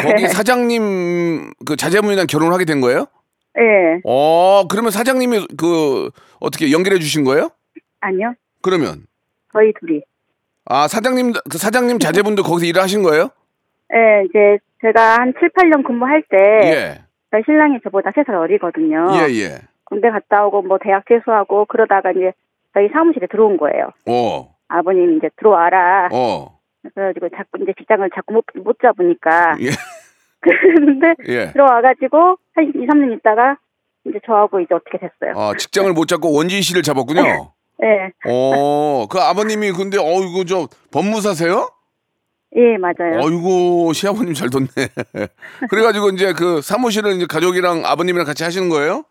거기 0.00 0.26
사장님 0.28 1.52
그 1.66 1.76
자제분이랑 1.76 2.26
결혼을 2.26 2.52
하게 2.52 2.64
된 2.64 2.80
거예요? 2.80 3.06
예 3.58 4.00
어, 4.04 4.64
그러면 4.68 4.90
사장님이 4.92 5.46
그 5.58 6.10
어떻게 6.40 6.72
연결해 6.72 6.98
주신 6.98 7.24
거예요? 7.24 7.50
아니요 8.00 8.34
그러면 8.62 9.06
저희 9.52 9.72
둘이 9.80 10.00
아 10.66 10.88
사장님 10.88 11.32
그 11.50 11.58
사장님 11.58 11.98
자제분도 11.98 12.42
거기서 12.42 12.66
일을 12.66 12.82
하신 12.82 13.02
거예요? 13.02 13.30
예 13.92 14.24
이제 14.26 14.58
제가 14.80 15.16
한 15.16 15.34
7, 15.38 15.50
8년 15.50 15.84
근무할 15.84 16.22
때 16.30 16.36
예, 16.38 17.00
저희 17.30 17.42
신랑이 17.44 17.78
저보다 17.82 18.10
3살 18.10 18.30
어리거든요. 18.30 19.08
예, 19.14 19.34
예. 19.34 19.58
군대 19.90 20.08
갔다 20.10 20.46
오고 20.46 20.62
뭐 20.62 20.78
대학 20.82 21.04
퇴소하고 21.04 21.66
그러다가 21.66 22.12
이제 22.12 22.32
저희 22.72 22.88
사무실에 22.88 23.26
들어온 23.26 23.56
거예요. 23.58 23.90
어, 24.08 24.54
아버님 24.68 25.18
이제 25.18 25.28
들어와라. 25.36 26.08
어, 26.12 26.58
그래가지고 26.94 27.28
자꾸 27.30 27.62
이제 27.62 27.72
직장을 27.76 28.08
자꾸 28.14 28.32
못, 28.32 28.44
못 28.54 28.78
잡으니까 28.80 29.56
예, 29.60 29.70
그런데 30.40 31.14
예. 31.28 31.52
들어와가지고 31.52 32.36
한 32.54 32.72
2, 32.74 32.86
3년 32.86 33.18
있다가 33.18 33.58
이제 34.06 34.18
저하고 34.24 34.60
이제 34.60 34.74
어떻게 34.74 34.96
됐어요. 34.98 35.34
아 35.36 35.54
직장을 35.56 35.92
못 35.92 36.06
잡고 36.06 36.32
원지인 36.32 36.62
씨를 36.62 36.82
잡았군요. 36.82 37.20
네, 37.80 38.12
어, 38.26 39.06
그 39.10 39.18
아버님이 39.18 39.72
근데 39.72 39.98
어이구 39.98 40.44
저 40.44 40.68
법무사세요? 40.92 41.68
예 42.56 42.76
맞아요. 42.78 43.20
어이구 43.20 43.92
시아버님 43.94 44.34
잘 44.34 44.50
뒀네. 44.50 44.66
그래가지고 45.70 46.10
이제 46.10 46.32
그 46.32 46.60
사무실을 46.62 47.12
이제 47.12 47.26
가족이랑 47.26 47.84
아버님이랑 47.84 48.26
같이 48.26 48.44
하시는 48.44 48.68
거예요? 48.68 49.04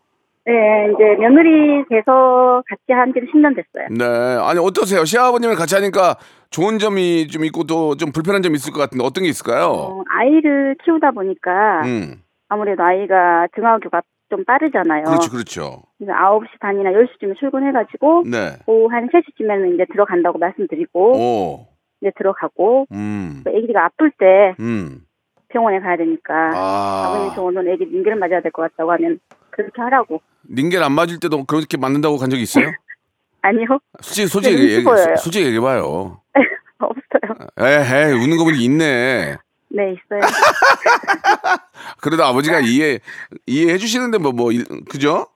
네, 0.50 0.92
이제 0.92 1.04
며느리 1.20 1.84
돼서 1.88 2.62
같이 2.68 2.82
한 2.92 3.12
지는 3.12 3.28
10년 3.28 3.54
됐어요. 3.54 3.86
네. 3.90 4.04
아니 4.42 4.58
어떠세요? 4.58 5.04
시아버님을 5.04 5.54
같이 5.54 5.74
하니까 5.76 6.16
좋은 6.50 6.78
점이 6.78 7.28
좀 7.28 7.44
있고 7.44 7.64
또 7.64 7.94
좀 7.94 8.10
불편한 8.12 8.42
점이 8.42 8.54
있을 8.56 8.72
것 8.72 8.80
같은데 8.80 9.04
어떤 9.04 9.22
게 9.24 9.28
있을까요? 9.30 9.66
어, 9.68 10.02
아이를 10.10 10.76
키우다 10.84 11.12
보니까 11.12 11.82
음. 11.84 12.16
아무래도 12.48 12.82
아이가 12.82 13.46
등하교가 13.54 14.02
좀 14.30 14.44
빠르잖아요. 14.44 15.04
그렇죠, 15.04 15.30
그렇죠. 15.30 15.82
그래서 15.98 16.12
9시 16.12 16.58
반이나 16.60 16.90
10시쯤에 16.90 17.36
출근해가지고 17.38 18.24
네. 18.30 18.56
오후 18.66 18.88
한 18.92 19.08
3시쯤에는 19.08 19.74
이제 19.74 19.84
들어간다고 19.92 20.38
말씀드리고 20.38 21.12
오. 21.16 21.66
이제 22.00 22.10
들어가고 22.16 22.86
음. 22.92 23.42
또 23.44 23.50
아기가 23.56 23.84
아플 23.84 24.10
때 24.18 24.54
음. 24.60 25.00
병원에 25.48 25.80
가야 25.80 25.96
되니까 25.96 26.32
아. 26.54 27.04
아버님 27.08 27.32
저 27.34 27.42
오늘 27.42 27.72
아기 27.72 27.84
링겔 27.84 28.14
맞아야 28.16 28.40
될 28.40 28.50
것 28.52 28.62
같다고 28.62 28.92
하면 28.92 29.18
그렇게 29.50 29.80
하라고 29.82 30.20
링겔 30.48 30.82
안 30.82 30.92
맞을 30.92 31.18
때도 31.20 31.44
그렇게 31.44 31.76
맞는다고 31.76 32.16
간적 32.18 32.38
있어요? 32.40 32.72
아니요 33.42 33.66
솔직히 34.00 34.26
솔직히 34.28 34.56
네, 34.56 34.62
얘기, 34.74 34.84
보여요. 34.84 35.16
솔직히 35.16 35.46
얘기해 35.46 35.60
봐요. 35.60 36.20
없어요 36.78 37.48
에헤 37.58 38.12
웃는 38.12 38.36
거 38.36 38.44
보니 38.44 38.62
있네. 38.64 39.36
네 39.72 39.92
있어요 39.92 40.20
그래도 42.02 42.24
아버지가 42.24 42.60
이해 42.60 42.98
이해해 43.46 43.78
주시는데 43.78 44.18
뭐뭐 44.18 44.50
그죠? 44.90 45.26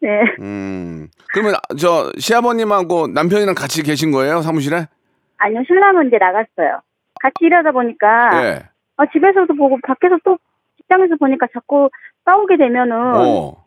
네 0.00 0.08
음. 0.40 1.08
그러면 1.32 1.54
저 1.78 2.10
시아버님하고 2.18 3.08
남편이랑 3.08 3.54
같이 3.54 3.82
계신 3.82 4.10
거예요 4.10 4.40
사무실에? 4.40 4.86
아니요 5.36 5.62
신랑은 5.66 6.08
이제 6.08 6.16
나갔어요 6.18 6.80
같이 7.20 7.34
일하다 7.42 7.72
보니까 7.72 8.30
예. 8.44 8.62
아, 8.96 9.04
집에서도 9.12 9.54
보고 9.54 9.78
밖에서 9.86 10.16
또 10.24 10.38
직장에서 10.78 11.16
보니까 11.16 11.46
자꾸 11.52 11.90
싸우게 12.24 12.56
되면은 12.56 12.96
어. 13.16 13.64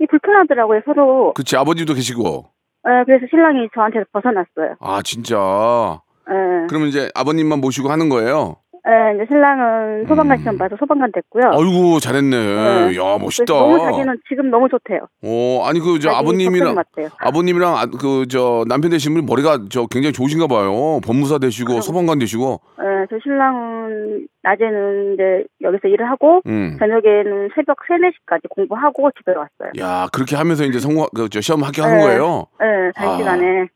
이 0.00 0.06
불편하더라고요 0.06 0.82
서로 0.84 1.32
그치 1.34 1.56
아버지도 1.56 1.94
계시고. 1.94 2.44
예, 2.88 3.04
그래서 3.04 3.26
신랑이 3.30 3.68
저한테 3.74 4.04
벗어났어요 4.12 4.76
아 4.80 5.02
진짜. 5.02 6.00
예, 6.28 6.66
그러면 6.68 6.88
이제 6.88 7.10
아버님만 7.14 7.60
모시고 7.60 7.88
하는 7.90 8.08
거예요? 8.08 8.56
예, 8.88 9.14
이제 9.16 9.24
신랑은 9.28 10.06
소방관 10.06 10.38
시험 10.38 10.58
봐서 10.58 10.76
소방관 10.78 11.10
됐고요 11.12 11.42
아이고 11.50 11.98
잘했네. 11.98 12.36
네. 12.36 12.96
야 12.96 13.18
멋있다. 13.18 13.52
너무 13.52 13.78
자기는 13.80 14.16
지금 14.28 14.48
너무 14.50 14.68
좋대요 14.68 15.00
어 15.24 15.64
아니 15.66 15.80
그 15.80 15.98
저 15.98 16.10
아버님이랑. 16.10 16.76
아버님이랑 17.18 17.90
그저 18.00 18.64
남편 18.68 18.92
되신 18.92 19.14
분이 19.14 19.26
머리가 19.26 19.58
저 19.70 19.86
굉장히 19.86 20.12
좋으신가 20.12 20.46
봐요. 20.46 21.00
법무사 21.04 21.38
되시고 21.38 21.80
소방관 21.80 22.18
되시고. 22.20 22.60
예, 22.80 23.06
저 23.10 23.16
신랑은 23.22 24.28
낮에는 24.44 25.14
이제 25.14 25.44
여기서 25.62 25.88
일을 25.88 26.08
하고 26.08 26.42
음. 26.46 26.76
저녁에는 26.78 27.48
새벽 27.56 27.78
3, 27.88 27.98
4시까지 27.98 28.48
공부하고 28.50 29.10
집에 29.18 29.32
왔어요. 29.32 29.72
야 29.80 30.06
그렇게 30.12 30.36
하면서 30.36 30.62
이제 30.64 30.78
성공 30.78 31.06
그저 31.12 31.40
시험 31.40 31.64
합격한 31.64 31.96
네. 31.96 32.02
거예요. 32.04 32.46
예, 32.62 32.90
아. 32.96 33.02
단시간에. 33.04 33.66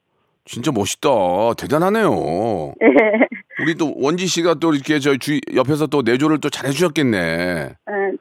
진짜 0.44 0.70
멋있다. 0.72 1.08
대단하네요. 1.58 2.10
예. 2.82 2.86
우리 3.60 3.74
또 3.74 3.92
원지 3.96 4.26
씨가 4.26 4.54
또 4.54 4.72
이렇게 4.72 4.98
저희 4.98 5.18
주 5.18 5.38
옆에서 5.54 5.86
또 5.86 6.02
내조를 6.02 6.40
또 6.40 6.48
잘해주셨겠네. 6.50 7.18
네, 7.18 7.74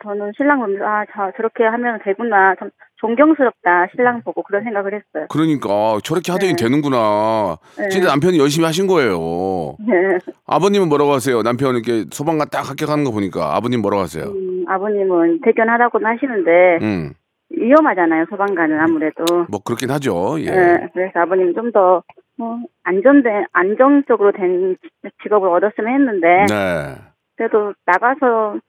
저는 0.03 0.31
신랑 0.37 0.59
보면서 0.59 0.85
아, 0.85 1.05
자, 1.13 1.31
저렇게 1.37 1.63
하면 1.63 1.99
되구나. 2.03 2.55
참 2.59 2.69
존경스럽다. 2.99 3.87
신랑 3.95 4.21
보고 4.23 4.43
그런 4.43 4.63
생각을 4.63 4.93
했어요. 4.93 5.27
그러니까 5.29 5.99
저렇게 6.03 6.31
하더니 6.31 6.53
네. 6.53 6.63
되는구나. 6.63 7.57
네. 7.77 7.89
진짜 7.89 8.09
남편이 8.09 8.37
열심히 8.37 8.65
하신 8.65 8.87
거예요. 8.87 9.77
네. 9.79 10.17
아버님은 10.45 10.89
뭐라고 10.89 11.13
하세요? 11.13 11.41
남편 11.41 11.75
이렇게 11.75 12.05
소방관 12.11 12.49
딱 12.51 12.69
합격하는 12.69 13.03
거 13.05 13.11
보니까 13.11 13.55
아버님 13.55 13.81
뭐라고 13.81 14.03
하세요? 14.03 14.25
음, 14.25 14.65
아버님은 14.67 15.41
대견하다고는 15.45 16.07
하시는데 16.07 16.79
음, 16.81 17.13
위험하잖아요. 17.49 18.25
소방관은 18.29 18.79
아무래도. 18.79 19.23
뭐 19.49 19.59
그렇긴 19.63 19.91
하죠. 19.91 20.37
예. 20.39 20.51
네, 20.51 20.89
그래서 20.93 21.19
아버님 21.19 21.53
좀더 21.53 22.03
어, 22.39 22.59
안전된 22.83 23.45
안정적으로 23.51 24.31
된 24.31 24.77
직업을 25.23 25.49
얻었으면 25.49 25.93
했는데 25.93 26.45
네. 26.47 26.95
그래도 27.35 27.73
나가서 27.85 28.59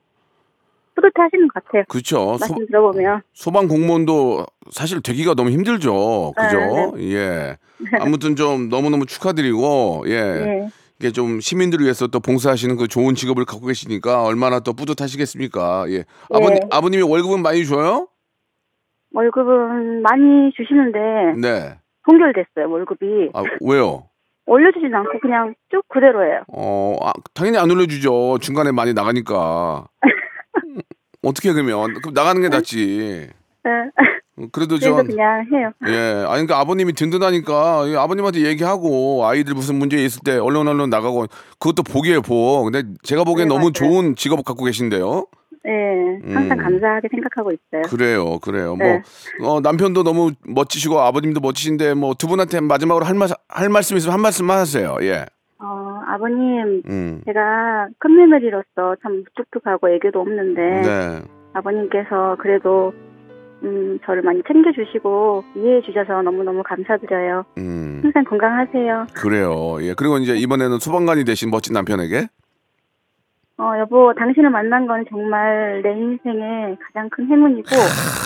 뿌듯해하시는 0.95 1.49
것 1.49 1.65
같아요. 1.65 1.85
그렇죠. 1.89 2.37
소, 2.37 2.53
말씀 2.53 2.67
들어보면 2.67 3.23
소방 3.33 3.69
공무원도 3.69 4.47
사실 4.71 5.01
되기가 5.03 5.35
너무 5.35 5.51
힘들죠. 5.51 6.33
그죠? 6.37 6.97
네, 6.97 7.15
예. 7.15 7.57
아무튼 7.99 8.37
좀 8.37 8.69
너무너무 8.69 9.07
축하드리고, 9.07 10.05
예. 10.07 10.13
예. 10.13 10.69
이게 10.99 11.11
좀 11.13 11.41
시민들을 11.41 11.83
위해서 11.83 12.07
또 12.09 12.21
봉사하시는 12.21 12.77
그 12.77 12.87
좋은 12.87 13.15
직업을 13.15 13.47
갖고 13.47 13.67
계시니까 13.67 14.23
얼마나 14.23 14.61
또 14.61 14.75
뿌듯하시겠습니까? 14.75 15.87
예. 15.91 16.05
아버님, 16.31 16.59
아버님이 16.71 17.03
월급은 17.03 17.41
많이 17.41 17.65
줘요? 17.65 18.09
월급은 19.13 20.03
많이 20.03 20.53
주시는데 20.57 20.99
네. 21.41 21.79
동결됐어요. 22.07 22.71
월급이 22.71 23.31
아, 23.35 23.43
왜요? 23.61 24.09
올려주진 24.47 24.95
않고 24.95 25.21
그냥 25.21 25.55
쭉 25.71 25.83
그대로예요. 25.89 26.43
어, 26.49 26.97
아, 27.03 27.13
당연히 27.35 27.59
안 27.59 27.71
올려주죠. 27.71 28.39
중간에 28.41 28.73
많이 28.73 28.93
나가니까. 28.95 29.87
어떻게 31.23 31.53
그러면? 31.53 31.95
그럼 31.95 32.15
나가는 32.15 32.41
게 32.41 32.49
낫지. 32.49 33.29
네. 33.65 33.71
그래도 34.53 34.77
그래서 34.79 34.97
전 34.97 35.07
그냥 35.07 35.45
해요. 35.53 35.71
예, 35.87 36.25
아니 36.27 36.47
그러니까 36.47 36.61
아버님이 36.61 36.95
든든하니까 36.95 37.87
이 37.87 37.95
아버님한테 37.95 38.47
얘기하고 38.47 39.27
아이들 39.27 39.53
무슨 39.53 39.75
문제 39.75 39.99
있을 39.99 40.23
때 40.25 40.39
얼른 40.39 40.67
얼른 40.67 40.89
나가고 40.89 41.27
그것도 41.59 41.83
복이에요 41.83 42.23
복. 42.23 42.65
근데 42.65 42.83
제가 43.03 43.25
보기엔 43.25 43.49
네, 43.49 43.55
너무 43.55 43.67
맞아요. 43.67 43.73
좋은 43.73 44.17
직업 44.17 44.43
갖고 44.45 44.65
계신데요. 44.65 45.27
네, 45.65 46.19
항상 46.35 46.59
음. 46.59 46.63
감사하게 46.65 47.09
생각하고 47.11 47.53
있어요. 47.53 47.83
그래요, 47.89 48.39
그래요. 48.39 48.77
네. 48.79 49.03
뭐 49.41 49.55
어, 49.57 49.61
남편도 49.61 50.03
너무 50.05 50.31
멋지시고 50.47 51.01
아버님도 51.01 51.41
멋지신데 51.41 51.95
뭐 51.95 52.15
두 52.15 52.27
분한테 52.29 52.61
마지막으로 52.61 53.05
할말할 53.07 53.69
말씀 53.71 53.97
있으면 53.97 54.15
한 54.15 54.21
말씀만 54.21 54.59
하세요. 54.59 54.97
예. 55.03 55.27
어, 55.59 56.01
아버님, 56.07 56.83
음. 56.89 57.21
제가 57.27 57.89
큰 57.99 58.17
며느리로서 58.17 58.97
참 59.03 59.23
무뚝뚝하고 59.25 59.91
애교도 59.91 60.21
없는데 60.21 60.61
네. 60.61 61.23
아버님께서 61.53 62.37
그래도 62.41 62.93
음, 63.63 63.99
저를 64.07 64.23
많이 64.23 64.41
챙겨주시고 64.47 65.45
이해해 65.57 65.83
주셔서 65.83 66.23
너무너무 66.23 66.63
감사드려요. 66.63 67.45
음. 67.59 68.01
항상 68.03 68.25
건강하세요. 68.25 69.07
그래요. 69.15 69.77
예. 69.83 69.93
그리고 69.95 70.17
이제 70.19 70.35
이번에는 70.37 70.79
소방관이 70.79 71.25
되신 71.25 71.51
멋진 71.51 71.75
남편에게 71.75 72.29
어, 73.61 73.79
여보, 73.79 74.15
당신을 74.19 74.49
만난 74.49 74.87
건 74.87 75.05
정말 75.11 75.83
내 75.83 75.91
인생의 75.91 76.79
가장 76.83 77.11
큰 77.11 77.29
행운이고 77.29 77.69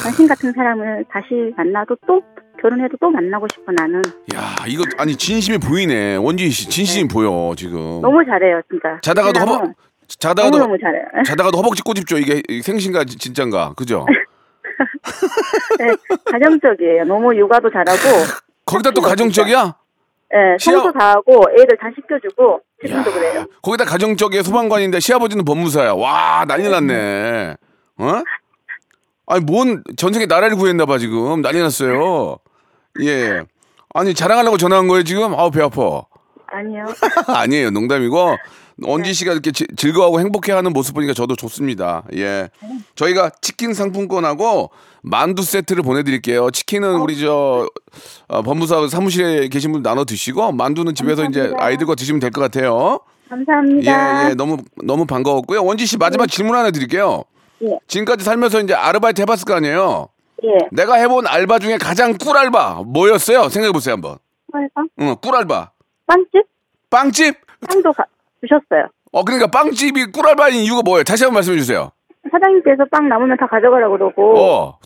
당신 0.05 0.29
같은 0.29 0.53
사람을 0.53 1.05
다시 1.11 1.53
만나도 1.57 1.97
또 2.07 2.23
결혼해도 2.63 2.97
또 3.01 3.11
만나고 3.11 3.47
싶어 3.53 3.73
나는. 3.73 4.01
야, 4.35 4.55
이거 4.69 4.85
아니 4.97 5.17
진심이 5.17 5.59
보이네. 5.59 6.17
원지 6.17 6.49
씨 6.51 6.69
진심이 6.69 7.09
보여, 7.09 7.53
지금. 7.57 8.01
너무 8.01 8.25
잘해요, 8.25 8.61
진짜. 8.71 9.01
자다가도 9.03 9.41
허벅 9.41 9.73
자다가도 10.07 10.57
너무너무 10.59 10.79
잘해요. 10.79 11.05
자다가도 11.27 11.59
허벅지 11.59 11.83
꼬집죠. 11.83 12.17
이게 12.19 12.41
생신가 12.63 13.05
진- 13.05 13.19
진짠가. 13.19 13.73
그죠? 13.77 14.07
네, 15.79 15.87
가정적이에요. 16.31 17.05
너무 17.05 17.35
육아도 17.37 17.71
잘하고, 17.71 17.99
거기다 18.67 18.93
또 18.93 19.01
가정적이야? 19.01 19.75
네, 20.35 20.57
시어- 20.59 20.83
청소 20.83 20.93
다 20.99 21.11
하고, 21.13 21.45
애들 21.53 21.77
다 21.81 21.89
시켜주고, 21.95 22.61
지금도 22.85 23.13
그래요. 23.13 23.47
거기다 23.63 23.85
가정적이에 23.85 24.43
소방관인데 24.43 24.99
시아버지는 24.99 25.45
법무사야. 25.45 25.93
와, 25.93 26.45
난리 26.49 26.69
났네. 26.69 27.55
어? 27.99 28.13
아니, 29.29 29.45
뭔 29.45 29.85
전세계 29.97 30.27
나라를 30.27 30.57
구했나 30.57 30.87
봐, 30.87 30.99
지금. 30.99 31.41
난리 31.41 31.61
났어요. 31.61 32.39
예. 33.03 33.43
아니, 33.95 34.13
자랑하려고 34.13 34.57
전화한 34.57 34.89
거예요, 34.89 35.05
지금? 35.05 35.35
아우, 35.35 35.53
배 35.53 35.63
아파. 35.63 36.03
아니요. 36.49 36.85
아니에요, 37.29 37.71
농담이고. 37.71 38.37
언지 38.83 39.15
씨가 39.15 39.33
이렇게 39.33 39.53
지- 39.53 39.67
즐거워하고 39.77 40.21
행복해하는 40.21 40.73
모습 40.73 40.95
보니까 40.95 41.15
저도 41.15 41.37
좋습니다. 41.37 42.03
예, 42.15 42.49
저희가 42.97 43.31
치킨 43.41 43.73
상품권하고 43.75 44.71
만두 45.03 45.43
세트를 45.43 45.83
보내드릴게요. 45.83 46.51
치킨은 46.51 46.97
우리 46.97 47.19
저 47.21 47.69
어, 48.29 48.43
법무사 48.43 48.89
사무실에 48.89 49.49
계신 49.49 49.71
분 49.73 49.83
나눠 49.83 50.05
드시고 50.05 50.53
만두는 50.53 50.95
집에서 50.95 51.25
이제 51.25 51.41
감사합니다. 51.41 51.65
아이들과 51.65 51.95
드시면 51.95 52.21
될 52.21 52.31
것 52.31 52.41
같아요. 52.41 52.99
감사합니다. 53.29 54.25
예, 54.27 54.31
예, 54.31 54.35
너무 54.35 54.57
너무 54.83 55.07
반가웠고요. 55.07 55.65
원지 55.65 55.87
씨 55.87 55.97
마지막 55.97 56.27
질문 56.27 56.57
하나 56.57 56.71
드릴게요. 56.71 57.25
예. 57.63 57.79
지금까지 57.87 58.25
살면서 58.25 58.61
이제 58.61 58.75
아르바이트 58.75 59.21
해봤을 59.23 59.45
거 59.47 59.55
아니에요. 59.55 60.09
예. 60.45 60.49
내가 60.73 60.97
해본 60.97 61.27
알바 61.29 61.61
중에 61.61 61.79
가장 61.79 62.15
꿀 62.19 62.37
알바 62.37 62.83
뭐였어요? 62.87 63.49
생각해 63.49 63.73
보세요 63.73 63.95
한번. 63.95 64.19
빨강? 64.53 64.89
응, 65.01 65.17
꿀 65.23 65.37
알바. 65.37 65.71
빵집? 66.07 66.43
빵집? 66.91 67.35
빵도 67.67 67.93
가, 67.93 68.05
주셨어요. 68.47 68.89
어, 69.13 69.25
그러니까 69.25 69.49
빵집이 69.49 70.13
꿀 70.13 70.27
알바인 70.29 70.55
이유가 70.57 70.83
뭐예요? 70.85 71.05
다시 71.05 71.25
한번 71.25 71.37
말씀해 71.39 71.59
주세요. 71.59 71.91
사장님께서 72.31 72.85
빵 72.91 73.09
남으면 73.09 73.37
다 73.37 73.47
가져가라 73.47 73.89
그러고, 73.91 74.39
어, 74.39 74.79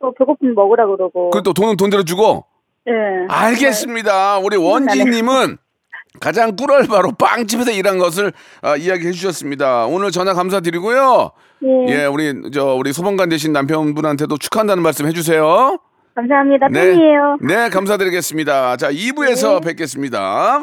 또 0.00 0.14
배고프면 0.18 0.54
먹으라 0.54 0.86
그러고. 0.86 1.30
그 1.30 1.42
또 1.42 1.52
돈은 1.52 1.76
돈대로 1.76 2.04
주고. 2.04 2.44
예. 2.88 2.92
알겠습니다. 3.28 4.38
우리 4.38 4.56
원지님은 4.56 5.58
가장 6.20 6.56
꿀알바로 6.56 7.12
빵집에서 7.18 7.70
일한 7.72 7.98
것을 7.98 8.32
아, 8.62 8.76
이야기해 8.76 9.12
주셨습니다. 9.12 9.86
오늘 9.86 10.10
전화 10.10 10.32
감사드리고요. 10.34 11.30
예. 11.64 11.86
예, 11.88 12.04
우리 12.06 12.50
저 12.52 12.74
우리 12.74 12.92
소방관 12.92 13.28
되신 13.28 13.52
남편분한테도 13.52 14.38
축하한다는 14.38 14.82
말씀 14.82 15.06
해주세요. 15.06 15.78
감사합니다. 16.14 16.68
팬이에요. 16.68 17.38
네, 17.42 17.68
감사드리겠습니다. 17.68 18.76
자, 18.76 18.90
2부에서 18.90 19.62
뵙겠습니다. 19.62 20.62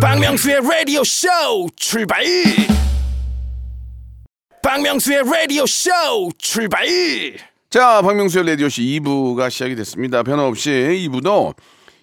박명수의 0.00 0.60
라디오 0.62 1.04
쇼 1.04 1.28
출발 1.76 2.24
박명수의 4.62 5.22
라디오 5.24 5.66
쇼 5.66 5.90
출발 6.38 6.86
자, 7.68 8.02
박명수의 8.02 8.46
라디오씨 8.46 8.82
2부가 8.82 9.48
시작이 9.48 9.76
됐습니다. 9.76 10.22
변함없이 10.24 10.70
2부도 11.08 11.54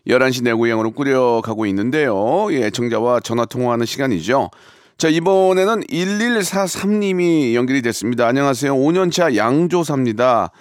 11시 0.07 0.43
내고향으로 0.43 0.91
꾸려가고 0.91 1.65
있는데요. 1.65 2.47
예, 2.51 2.69
청자와 2.69 3.19
전화 3.19 3.43
통화하는 3.43 3.86
시간이죠. 3.86 4.49
자, 4.97 5.10
이번에는 5.10 5.83
1143님이 5.88 7.53
연결이 7.53 7.81
됐습니다. 7.81 8.27
안녕하세요. 8.27 8.73
5년차 8.73 9.36
양조사입니다. 9.36 10.51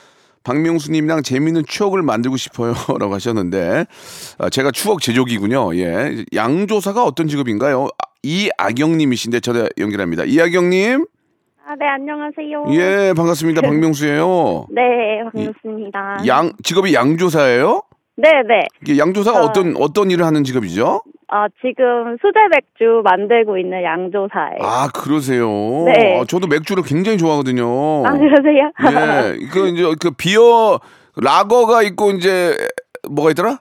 박명수님이랑 0.46 1.22
재미있는 1.22 1.64
추억을 1.66 2.02
만들고 2.02 2.36
싶어요. 2.36 2.72
라고 3.00 3.14
하셨는데, 3.14 3.86
아, 4.38 4.48
제가 4.48 4.70
추억 4.70 5.00
제조기군요. 5.02 5.76
예. 5.76 6.24
양조사가 6.32 7.04
어떤 7.04 7.26
직업인가요? 7.26 7.86
아, 7.86 8.10
이아경님이신데 8.22 9.40
전화 9.40 9.68
연결합니다. 9.78 10.24
이아경님? 10.24 11.06
아, 11.66 11.74
네, 11.74 11.84
안녕하세요. 11.86 12.64
예, 12.78 13.12
반갑습니다. 13.16 13.60
박명수예요. 13.66 14.68
네, 14.70 14.82
반갑습니다. 15.32 16.18
양 16.28 16.52
직업이 16.62 16.94
양조사예요? 16.94 17.82
네, 18.16 18.30
네. 18.48 18.66
이게 18.82 18.98
양조사가 18.98 19.40
어. 19.40 19.44
어떤 19.44 19.76
어떤 19.76 20.10
일을 20.10 20.24
하는 20.24 20.42
직업이죠? 20.42 21.02
아, 21.28 21.48
지금 21.60 22.16
수제 22.20 22.38
맥주 22.50 23.02
만들고 23.04 23.58
있는 23.58 23.82
양조사예요. 23.82 24.58
아 24.60 24.88
그러세요. 24.88 25.48
네. 25.86 26.20
아, 26.20 26.24
저도 26.24 26.46
맥주를 26.46 26.82
굉장히 26.82 27.18
좋아하거든요. 27.18 28.06
아, 28.06 28.12
그러세요? 28.12 28.70
예, 28.90 29.36
그 29.52 29.68
이제 29.68 29.82
그 30.00 30.10
비어 30.12 30.78
라거가 31.16 31.82
있고 31.82 32.12
이제 32.12 32.56
뭐가 33.10 33.30
있더라? 33.30 33.60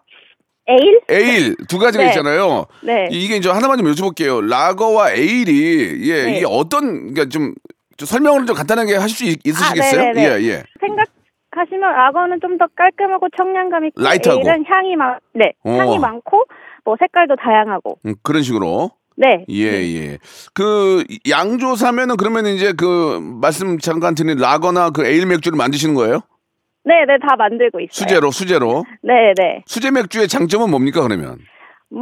에일? 0.67 1.01
에일 1.09 1.55
두 1.67 1.77
가지가 1.77 2.03
네. 2.03 2.09
있잖아요. 2.09 2.65
네. 2.81 3.07
이게 3.11 3.35
이제 3.35 3.49
하나만 3.49 3.77
좀 3.77 3.87
여쭤볼게요. 3.87 4.47
라거와 4.47 5.11
에일이 5.13 6.09
예 6.09 6.23
네. 6.23 6.37
이게 6.37 6.45
어떤 6.47 7.13
그러니까 7.13 7.25
좀, 7.25 7.53
좀 7.97 8.05
설명을 8.05 8.45
좀 8.45 8.55
간단하게 8.55 8.95
하실 8.95 9.17
수 9.17 9.25
있, 9.25 9.39
있으시겠어요? 9.43 10.01
아, 10.01 10.03
네네네. 10.13 10.43
예 10.43 10.47
예. 10.49 10.63
생각 10.79 11.07
하시면 11.55 11.83
악어는 11.83 12.39
좀 12.41 12.57
더 12.57 12.67
깔끔하고 12.75 13.27
청량감 13.35 13.85
있고 13.85 14.01
라이트하고. 14.01 14.41
에일은 14.41 14.63
향이 14.65 14.95
많, 14.95 15.19
네, 15.33 15.53
어. 15.63 15.71
향이 15.71 15.99
많고 15.99 16.45
뭐 16.85 16.95
색깔도 16.99 17.35
다양하고. 17.35 17.99
음, 18.05 18.15
그런 18.23 18.41
식으로. 18.43 18.91
네. 19.17 19.45
예, 19.49 19.63
예. 19.63 20.17
그 20.53 21.03
양조 21.29 21.75
사면은 21.75 22.17
그러면 22.17 22.45
이제 22.47 22.73
그 22.77 23.19
말씀 23.41 23.77
잠깐 23.77 24.13
드린 24.15 24.37
라거나 24.37 24.89
그 24.91 25.05
에일 25.05 25.25
맥주를 25.25 25.57
만드시는 25.57 25.95
거예요? 25.95 26.21
네, 26.83 27.03
네, 27.07 27.17
다 27.25 27.35
만들고 27.35 27.79
있어요. 27.79 27.89
수제로, 27.91 28.31
수제로. 28.31 28.83
네, 29.01 29.33
네. 29.37 29.63
수제 29.65 29.91
맥주의 29.91 30.27
장점은 30.27 30.69
뭡니까 30.69 31.01
그러면? 31.01 31.39
음, 31.93 31.99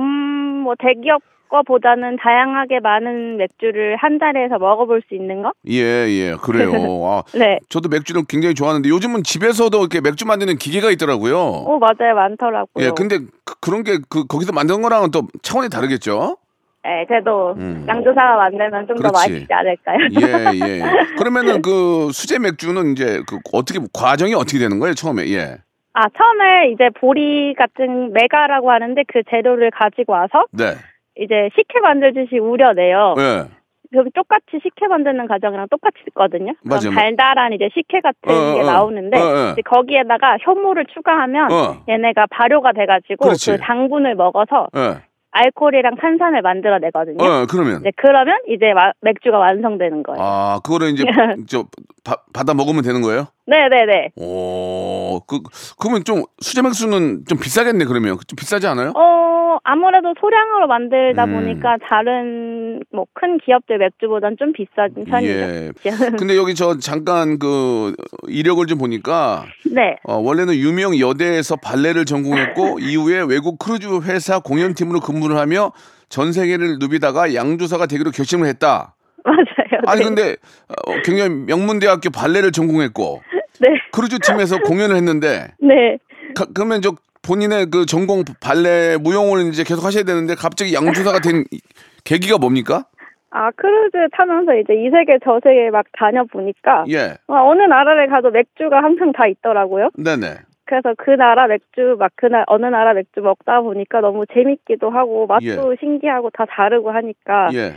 뭐 0.63 0.73
대기업 0.77 1.21
거보다는 1.53 2.17
다양하게 2.17 2.79
많은 2.79 3.37
맥주를 3.37 3.95
한 3.97 4.17
자리에서 4.19 4.57
먹어볼 4.57 5.03
수 5.07 5.13
있는 5.13 5.43
거? 5.43 5.53
예, 5.69 5.77
예, 6.09 6.35
그래요. 6.41 6.71
아, 7.05 7.21
네. 7.37 7.59
저도 7.69 7.89
맥주를 7.89 8.23
굉장히 8.27 8.55
좋아하는데 8.55 8.89
요즘은 8.89 9.21
집에서도 9.23 9.77
이렇게 9.77 10.01
맥주 10.01 10.25
만드는 10.25 10.57
기계가 10.57 10.89
있더라고요. 10.91 11.37
오, 11.37 11.77
맞아요. 11.77 12.15
많더라고요. 12.15 12.85
예, 12.87 12.91
근데 12.95 13.19
그, 13.45 13.69
런 13.69 13.83
게 13.83 13.97
그 14.09 14.25
거기서 14.25 14.51
만든 14.51 14.81
거랑은 14.81 15.11
또 15.11 15.27
차원이 15.43 15.69
다르겠죠? 15.69 16.37
네, 16.83 17.05
그래도 17.07 17.53
음. 17.57 17.85
양조사가 17.87 18.35
만들면 18.35 18.87
좀 18.87 18.97
더. 18.97 19.09
맛있지 19.13 19.47
않을까요? 19.53 19.97
예, 20.21 20.59
예. 20.59 20.81
그러면은 21.19 21.61
그 21.61 22.09
수제 22.11 22.39
맥주는 22.39 22.91
이제 22.93 23.21
그 23.27 23.37
어떻게 23.53 23.79
과정이 23.93 24.33
어떻게 24.33 24.57
되는 24.57 24.79
거예요, 24.79 24.93
처음에? 24.95 25.27
예. 25.29 25.57
아, 25.93 26.07
처음에 26.17 26.71
이제 26.73 26.89
보리 26.99 27.53
같은 27.53 28.11
메가라고 28.13 28.71
하는데 28.71 28.99
그 29.07 29.21
재료를 29.29 29.69
가지고 29.71 30.13
와서 30.13 30.45
네. 30.51 30.73
이제 31.17 31.49
식혜 31.55 31.79
만들듯이 31.81 32.37
우려내요. 32.39 33.15
예. 33.17 33.43
그럼 33.91 34.07
똑같이 34.15 34.45
식혜 34.63 34.87
만드는 34.87 35.27
과정이랑 35.27 35.67
똑같이 35.69 35.97
있거든요. 36.07 36.53
그럼 36.63 36.79
맞아요. 36.81 36.95
달달한 36.95 37.53
이제 37.53 37.69
식혜 37.75 38.01
같은 38.01 38.17
어, 38.33 38.33
어, 38.33 38.53
게 38.55 38.61
어. 38.61 38.63
나오는데 38.65 39.19
어, 39.19 39.23
어. 39.23 39.51
이제 39.51 39.61
거기에다가 39.61 40.37
효모를 40.45 40.85
추가하면 40.93 41.51
어. 41.51 41.83
얘네가 41.87 42.25
발효가 42.31 42.71
돼가지고 42.71 43.25
그렇지. 43.25 43.51
그 43.51 43.57
당분을 43.59 44.15
먹어서 44.15 44.67
예. 44.75 45.01
알코올이랑 45.35 45.95
탄산을 45.95 46.41
만들어내거든요. 46.43 47.23
어, 47.23 47.45
그러면 47.49 47.81
이제 47.81 47.91
그러면 47.97 48.37
이제 48.49 48.71
마- 48.73 48.93
맥주가 49.01 49.37
완성되는 49.39 50.03
거예요. 50.03 50.21
아, 50.23 50.59
그거를 50.63 50.89
이제 50.89 51.03
저 51.49 51.65
바- 52.03 52.17
받아 52.33 52.53
먹으면 52.53 52.83
되는 52.83 53.01
거예요? 53.01 53.25
네네네. 53.47 54.11
오, 54.15 55.19
그 55.27 55.39
그러면 55.79 56.03
좀 56.03 56.23
수제 56.39 56.61
맥주는 56.61 57.25
좀 57.27 57.37
비싸겠네 57.39 57.85
그러면 57.85 58.17
좀 58.27 58.35
비싸지 58.37 58.67
않아요? 58.67 58.93
어 58.95 59.22
아무래도 59.63 60.13
소량으로 60.19 60.67
만들다 60.67 61.23
음. 61.25 61.33
보니까 61.33 61.77
다른 61.87 62.81
뭐 62.91 63.05
큰 63.13 63.37
기업들 63.37 63.77
맥주보단 63.77 64.35
좀 64.37 64.51
비싼 64.51 64.93
편이죠. 65.05 65.31
예. 65.31 65.71
근데 66.19 66.35
여기 66.35 66.53
저 66.55 66.77
잠깐 66.77 67.39
그 67.39 67.95
이력을 68.27 68.65
좀 68.67 68.77
보니까 68.79 69.45
네. 69.71 69.95
어, 70.03 70.17
원래는 70.17 70.55
유명 70.55 70.99
여대에서 70.99 71.55
발레를 71.55 72.03
전공했고 72.05 72.79
이후에 72.83 73.21
외국 73.21 73.57
크루즈 73.59 73.87
회사 74.03 74.39
공연팀으로 74.39 74.99
근무를 74.99 75.37
하며 75.37 75.71
전 76.09 76.33
세계를 76.33 76.77
누비다가 76.79 77.33
양조사가 77.33 77.85
되기로 77.85 78.11
결심을 78.11 78.47
했다. 78.47 78.95
맞아요. 79.23 79.81
아니 79.87 79.99
네. 80.01 80.05
근데 80.05 80.35
어, 80.67 81.01
굉장히 81.05 81.29
명문대학교 81.45 82.09
발레를 82.09 82.51
전공했고 82.51 83.21
네. 83.61 83.69
크루즈 83.93 84.19
팀에서 84.19 84.57
공연을 84.59 84.97
했는데 84.97 85.47
네. 85.63 85.97
가- 86.35 86.47
그러면 86.53 86.81
저 86.81 86.93
본인의 87.27 87.67
그 87.71 87.85
전공 87.85 88.23
발레 88.41 88.97
무용을 88.97 89.47
이제 89.47 89.63
계속 89.63 89.85
하셔야 89.85 90.03
되는데 90.03 90.35
갑자기 90.35 90.73
양조사가 90.73 91.19
된 91.19 91.43
이- 91.51 91.59
계기가 92.03 92.37
뭡니까? 92.37 92.85
아 93.31 93.49
크루즈 93.51 93.97
타면서 94.11 94.55
이제 94.57 94.73
이 94.75 94.89
세계 94.91 95.17
저 95.23 95.39
세계 95.43 95.71
막 95.71 95.85
다녀 95.93 96.23
보니까 96.25 96.85
예, 96.89 97.15
어느 97.27 97.63
나라를 97.63 98.07
가도 98.09 98.29
맥주가 98.29 98.83
항상 98.83 99.11
다 99.11 99.25
있더라고요. 99.25 99.89
네네. 99.97 100.35
그래서 100.65 100.93
그 100.97 101.11
나라 101.11 101.47
맥주 101.47 101.95
막 101.97 102.11
그날 102.15 102.43
어느 102.47 102.65
나라 102.67 102.93
맥주 102.93 103.21
먹다 103.21 103.61
보니까 103.61 104.01
너무 104.01 104.25
재밌기도 104.31 104.91
하고 104.91 105.25
맛도 105.25 105.45
예. 105.45 105.75
신기하고 105.79 106.29
다 106.29 106.45
다르고 106.47 106.91
하니까 106.91 107.49
예. 107.53 107.73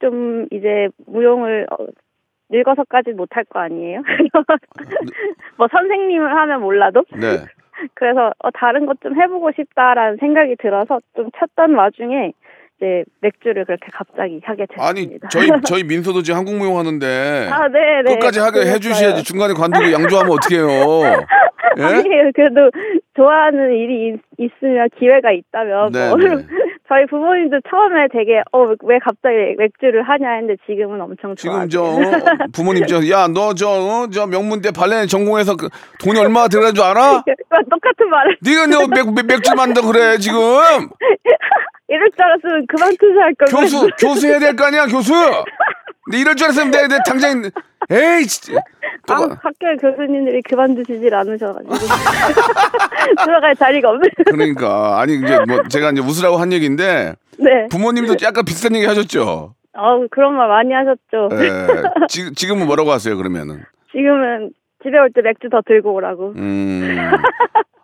좀 0.00 0.46
이제 0.50 0.88
무용을 1.06 1.66
어, 1.70 1.86
늙어서까지 2.50 3.12
못할 3.12 3.44
거 3.44 3.60
아니에요? 3.60 4.02
뭐 5.56 5.68
선생님을 5.70 6.34
하면 6.36 6.60
몰라도 6.60 7.04
네. 7.12 7.44
그래서 7.94 8.32
어, 8.38 8.50
다른 8.52 8.86
것 8.86 8.96
좀 9.02 9.20
해보고 9.20 9.50
싶다라는 9.56 10.18
생각이 10.18 10.56
들어서 10.60 11.00
좀 11.16 11.30
찾던 11.38 11.74
와중에 11.74 12.32
이제 12.76 13.04
맥주를 13.20 13.64
그렇게 13.64 13.86
갑자기 13.92 14.40
하게 14.44 14.66
아니 14.78 15.00
됐습니다. 15.02 15.28
저희 15.28 15.48
저희 15.66 15.84
민서도 15.84 16.22
지금 16.22 16.38
한국 16.38 16.56
무용 16.56 16.78
하는데 16.78 17.48
아, 17.50 17.68
네, 17.68 18.02
네. 18.04 18.14
끝까지 18.14 18.40
하게 18.40 18.60
그랬어요. 18.60 18.74
해주셔야지 18.74 19.24
중간에 19.24 19.54
관두고 19.54 19.84
양조하면 19.92 20.32
어떡해요? 20.32 20.66
예? 21.78 21.82
아니에요. 21.82 22.30
그래도 22.34 22.70
좋아하는 23.16 23.72
일이 23.74 24.16
있, 24.38 24.50
으면 24.62 24.88
기회가 24.98 25.30
있다면 25.30 25.92
네, 25.92 26.08
뭐 26.08 26.16
네. 26.18 26.44
저희 26.90 27.06
부모님도 27.06 27.60
처음에 27.70 28.08
되게 28.12 28.42
어 28.52 28.74
왜 28.82 28.98
갑자기 28.98 29.54
맥주를 29.56 30.02
하냐 30.02 30.28
했는데 30.32 30.56
지금은 30.66 31.00
엄청 31.00 31.36
지금. 31.36 31.68
저 31.68 31.82
어, 31.84 32.00
부모님 32.52 32.84
저야너 32.86 33.54
저저 33.54 34.26
명문대 34.26 34.72
발레 34.72 35.06
전공해서 35.06 35.54
그 35.56 35.68
돈이 36.02 36.18
얼마나 36.18 36.48
들어간 36.48 36.74
줄 36.74 36.82
알아? 36.84 37.22
똑같은 37.70 38.08
말을 38.10 38.36
네가 38.42 38.66
너 38.66 38.86
맥, 38.88 39.14
맥, 39.14 39.26
맥주 39.26 39.54
만다 39.54 39.82
그래 39.82 40.18
지금 40.18 40.40
이럴 41.88 42.10
줄 42.10 42.22
알았으면 42.24 42.66
그만 42.68 42.96
투자할 42.98 43.34
걸. 43.34 43.48
교수 43.48 43.88
교수 43.98 44.26
해야 44.26 44.38
될 44.40 44.56
거 44.56 44.64
아니야 44.66 44.86
교수? 44.86 45.12
근데 46.04 46.18
이럴 46.18 46.34
줄 46.34 46.46
알았으면 46.46 46.70
내, 46.72 46.88
내 46.88 46.98
당장 47.06 47.42
에이 47.90 48.26
진짜 48.26 48.60
아, 49.08 49.16
또 49.16 49.30
학교 49.42 49.76
교수님들이 49.80 50.42
그만두시질 50.42 51.12
않으셔가지고 51.14 51.74
들어갈 53.24 53.56
자리가 53.56 53.90
없는. 53.90 54.08
그러니까 54.26 55.00
아니 55.00 55.16
이제 55.16 55.38
뭐 55.48 55.62
제가 55.68 55.90
이제 55.90 56.00
웃으라고 56.00 56.36
한 56.36 56.52
얘기인데 56.52 57.14
네. 57.38 57.66
부모님도 57.70 58.14
약간 58.22 58.44
비슷한 58.44 58.76
얘기 58.76 58.86
하셨죠? 58.86 59.54
어우 59.76 60.08
그런 60.10 60.34
말 60.36 60.48
많이 60.48 60.72
하셨죠. 60.72 61.28
예. 61.42 62.06
지금 62.08 62.34
지금은 62.34 62.66
뭐라고 62.66 62.90
하세요 62.92 63.16
그러면은? 63.16 63.62
지금은 63.92 64.50
집에 64.82 64.98
올 64.98 65.10
때 65.14 65.20
맥주 65.22 65.48
더 65.50 65.60
들고 65.66 65.92
오라고. 65.94 66.32
음. 66.36 66.98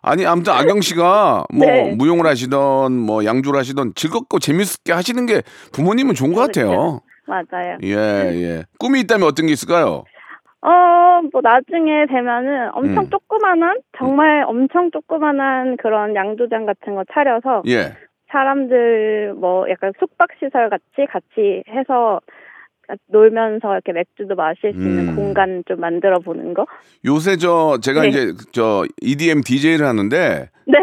아니 0.02 0.24
아무튼 0.24 0.52
아경 0.52 0.80
씨가 0.80 1.44
뭐 1.52 1.66
네. 1.66 1.92
무용을 1.96 2.26
하시던 2.26 2.92
뭐 2.92 3.24
양조를 3.24 3.58
하시던 3.58 3.92
즐겁고 3.96 4.38
재밌게 4.38 4.92
하시는 4.92 5.26
게 5.26 5.42
부모님은 5.72 6.14
좋은 6.14 6.32
것 6.32 6.40
같아요. 6.42 7.00
맞아요. 7.26 7.78
예 7.82 7.94
예. 7.94 8.64
꿈이 8.78 9.00
있다면 9.00 9.26
어떤 9.26 9.46
게 9.46 9.52
있을까요? 9.52 10.04
어, 10.62 11.22
뭐 11.32 11.40
나중에 11.42 12.06
되면은 12.06 12.70
엄청 12.72 13.04
음. 13.04 13.10
조그만한 13.10 13.78
정말 13.96 14.44
엄청 14.46 14.90
조그만한 14.90 15.76
그런 15.76 16.14
양조장 16.14 16.66
같은 16.66 16.94
거 16.94 17.04
차려서 17.12 17.62
예. 17.68 17.94
사람들 18.30 19.34
뭐 19.36 19.68
약간 19.70 19.92
숙박 19.98 20.30
시설 20.38 20.68
같이 20.68 21.06
같이 21.08 21.62
해서 21.68 22.20
놀면서 23.08 23.72
이렇게 23.72 23.92
맥주도 23.92 24.34
마실 24.34 24.72
수 24.72 24.78
있는 24.78 25.08
음. 25.10 25.16
공간 25.16 25.62
좀 25.66 25.80
만들어 25.80 26.18
보는 26.20 26.54
거. 26.54 26.66
요새 27.04 27.36
저 27.36 27.78
제가 27.80 28.02
네. 28.02 28.08
이제 28.08 28.32
저 28.52 28.84
EDM 29.00 29.42
DJ를 29.42 29.86
하는데 29.86 30.50
네. 30.66 30.78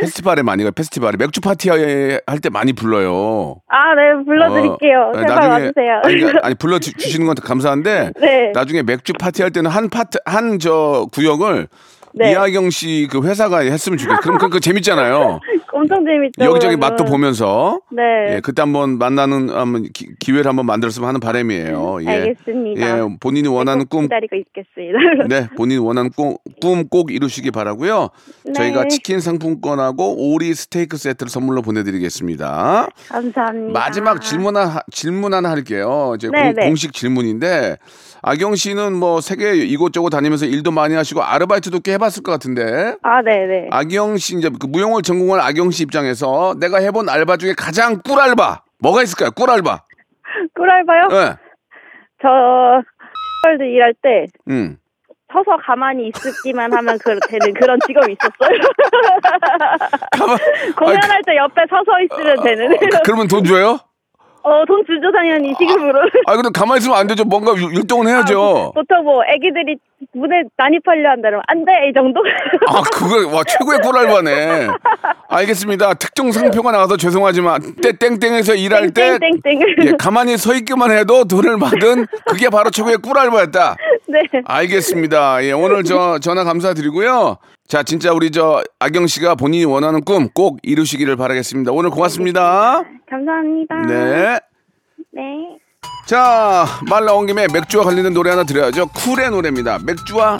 페스티벌에 0.00 0.42
많이 0.42 0.62
가요. 0.62 0.72
페스티벌에 0.72 1.16
맥주 1.18 1.40
파티 1.40 1.68
할 1.70 2.20
때 2.42 2.48
많이 2.50 2.72
불러요. 2.72 3.56
아, 3.68 3.94
네, 3.94 4.24
불러 4.24 4.52
드릴게요. 4.52 5.10
어, 5.14 5.18
제발 5.20 5.48
와주세요. 5.50 6.00
아니, 6.04 6.14
그러니까 6.16 6.40
아니 6.46 6.54
불러 6.54 6.78
주- 6.78 6.92
주시는 6.96 7.26
건 7.26 7.34
감사한데 7.36 8.12
네. 8.20 8.50
나중에 8.54 8.82
맥주 8.82 9.12
파티 9.12 9.42
할 9.42 9.50
때는 9.50 9.70
한 9.70 9.88
파트 9.88 10.18
한 10.26 10.58
저 10.58 11.06
구역을 11.12 11.66
네. 12.14 12.32
이하경 12.32 12.70
씨 12.70 13.06
그 13.10 13.22
회사가 13.26 13.58
했으면 13.60 13.98
좋겠어요. 13.98 14.20
그럼 14.20 14.38
그, 14.38 14.48
그 14.48 14.60
재밌잖아요. 14.60 15.40
엄청 15.74 16.04
재밌죠. 16.04 16.44
여기저기 16.44 16.76
그러면. 16.76 16.80
맛도 16.80 17.04
보면서 17.04 17.80
네. 17.90 18.36
예, 18.36 18.40
그때 18.40 18.60
한번 18.62 18.98
만나는 18.98 19.48
한번 19.50 19.84
기, 19.92 20.08
기회를 20.20 20.46
한번 20.46 20.66
만들었으면 20.66 21.08
하는 21.08 21.18
바람이에요. 21.20 21.98
예. 22.04 22.08
알겠습니다. 22.08 22.80
예, 22.86 23.16
본인이 23.20 23.48
원하는 23.48 23.86
꼭꿈 23.86 24.02
기다리고 24.02 24.36
있겠습니다. 24.36 24.98
네, 25.28 25.48
본인이 25.56 25.78
원하는 25.80 26.10
꿈 26.10 26.36
꼭 26.90 27.10
이루시기 27.12 27.50
바라고요. 27.50 28.08
네. 28.44 28.52
저희가 28.52 28.88
치킨 28.88 29.20
상품권하고 29.20 30.32
오리 30.32 30.52
스테이크 30.54 30.96
세트를 30.96 31.30
선물로 31.30 31.62
보내드리겠습니다. 31.62 32.88
감사합니다. 33.08 33.78
마지막 33.78 34.20
질문 34.20 34.56
하나 34.56 34.80
질문 34.90 35.32
하나 35.34 35.50
할게요. 35.50 36.14
이제 36.16 36.28
네, 36.32 36.42
공, 36.42 36.54
네. 36.54 36.66
공식 36.66 36.92
질문인데 36.92 37.76
아경 38.22 38.54
씨는 38.54 38.94
뭐 38.94 39.20
세계 39.20 39.54
이곳저곳 39.56 40.10
다니면서 40.10 40.46
일도 40.46 40.70
많이 40.70 40.94
하시고 40.94 41.22
아르바이트도 41.22 41.80
꽤 41.80 41.94
해봤을 41.94 42.22
것 42.22 42.32
같은데 42.32 42.96
아, 43.02 43.20
네, 43.22 43.46
네. 43.46 43.68
아경 43.70 44.16
씨 44.16 44.36
이제 44.38 44.48
그 44.60 44.66
무용을 44.66 45.02
전공한 45.02 45.40
아경 45.40 45.70
씨 45.70 45.82
입장에서 45.82 46.54
내가 46.58 46.78
해본 46.78 47.08
알바 47.08 47.36
중에 47.36 47.54
가장 47.56 48.00
꿀 48.02 48.20
알바 48.20 48.62
뭐가 48.78 49.02
있을까요? 49.02 49.30
꿀 49.32 49.50
알바. 49.50 49.82
꿀알바요? 50.54 51.08
예. 51.12 51.36
저 52.20 52.28
헐드 53.44 53.62
일할 53.64 53.94
때 54.02 54.26
음. 54.48 54.76
서서 55.32 55.56
가만히 55.64 56.08
있기만 56.08 56.72
하면 56.72 56.98
그 56.98 57.18
되는 57.28 57.54
그런 57.54 57.78
직업이 57.86 58.12
있었어요. 58.12 58.58
가만. 60.12 60.38
공연할 60.76 61.22
때 61.26 61.36
옆에 61.36 61.62
서서 61.70 62.00
있으면 62.02 62.42
되는. 62.42 62.72
아, 62.94 63.00
그러면 63.04 63.28
돈 63.28 63.44
줘요? 63.44 63.78
어, 64.44 64.64
돈 64.66 64.82
주죠, 64.86 65.10
당연히, 65.12 65.54
시급으로. 65.58 66.00
아 66.26 66.34
근데 66.36 66.48
가만히 66.52 66.78
있으면 66.80 66.96
안 66.98 67.06
되죠. 67.06 67.24
뭔가 67.24 67.54
율- 67.54 67.74
율동을 67.74 68.08
해야죠. 68.08 68.72
보통 68.74 69.04
뭐, 69.04 69.22
애기들이 69.24 69.76
무대 70.12 70.34
난입하려 70.56 71.10
한다 71.10 71.28
그러면, 71.28 71.42
안 71.46 71.64
돼, 71.64 71.72
이 71.88 71.92
정도? 71.94 72.20
아, 72.68 72.82
그거, 72.92 73.36
와, 73.36 73.44
최고의 73.44 73.78
꿀알바네. 73.78 74.68
알겠습니다. 75.28 75.94
특정 75.94 76.32
상표가 76.32 76.72
나와서 76.72 76.96
죄송하지만, 76.96 77.76
때, 77.82 77.92
땡땡에서 77.96 78.54
일할 78.56 78.90
때, 78.90 79.18
땡땡땡. 79.18 79.60
예, 79.86 79.92
가만히 79.98 80.36
서 80.36 80.54
있기만 80.54 80.90
해도 80.90 81.24
돈을 81.24 81.58
받은 81.58 82.06
그게 82.26 82.48
바로 82.50 82.70
최고의 82.70 82.96
꿀알바였다. 82.98 83.76
네. 84.08 84.20
알겠습니다. 84.44 85.44
예, 85.44 85.52
오늘 85.52 85.84
저 85.84 86.18
전화 86.18 86.44
감사드리고요. 86.44 87.38
자, 87.72 87.82
진짜 87.82 88.12
우리 88.12 88.30
저 88.30 88.62
아경 88.78 89.06
씨가 89.06 89.34
본인이 89.34 89.64
원하는 89.64 90.02
꿈 90.02 90.28
꼭 90.34 90.58
이루시기를 90.62 91.16
바라겠습니다. 91.16 91.72
오늘 91.72 91.88
고맙습니다. 91.88 92.82
감사합니다. 93.08 93.80
네. 93.88 94.38
네. 95.14 95.22
자, 96.06 96.66
말 96.90 97.06
나온 97.06 97.24
김에 97.26 97.46
맥주와 97.50 97.84
관련된 97.84 98.12
노래 98.12 98.28
하나 98.28 98.44
드려야죠. 98.44 98.88
쿨의 98.88 99.30
노래입니다. 99.30 99.78
맥주와 99.86 100.36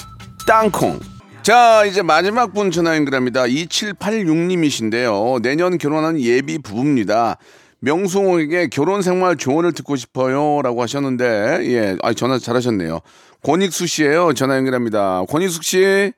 땅콩. 0.47 1.01
자, 1.41 1.87
이제 1.87 2.03
마지막 2.03 2.53
분 2.53 2.71
전화 2.71 2.95
연결합니다. 2.97 3.45
2786님이신데요. 3.45 5.41
내년 5.41 5.79
결혼하는 5.79 6.21
예비 6.21 6.59
부부입니다. 6.59 7.39
명수홍에게 7.81 8.67
결혼 8.67 9.01
생활 9.01 9.37
조언을 9.37 9.73
듣고 9.73 9.97
싶어요. 9.97 10.61
라고 10.61 10.83
하셨는데, 10.83 11.61
예, 11.63 11.97
아, 12.03 12.13
전화 12.13 12.37
잘하셨네요. 12.39 13.01
권익수 13.43 13.87
씨예요 13.87 14.35
전화 14.35 14.59
연결합니다. 14.59 15.25
권익숙 15.31 15.65
씨. 15.65 16.13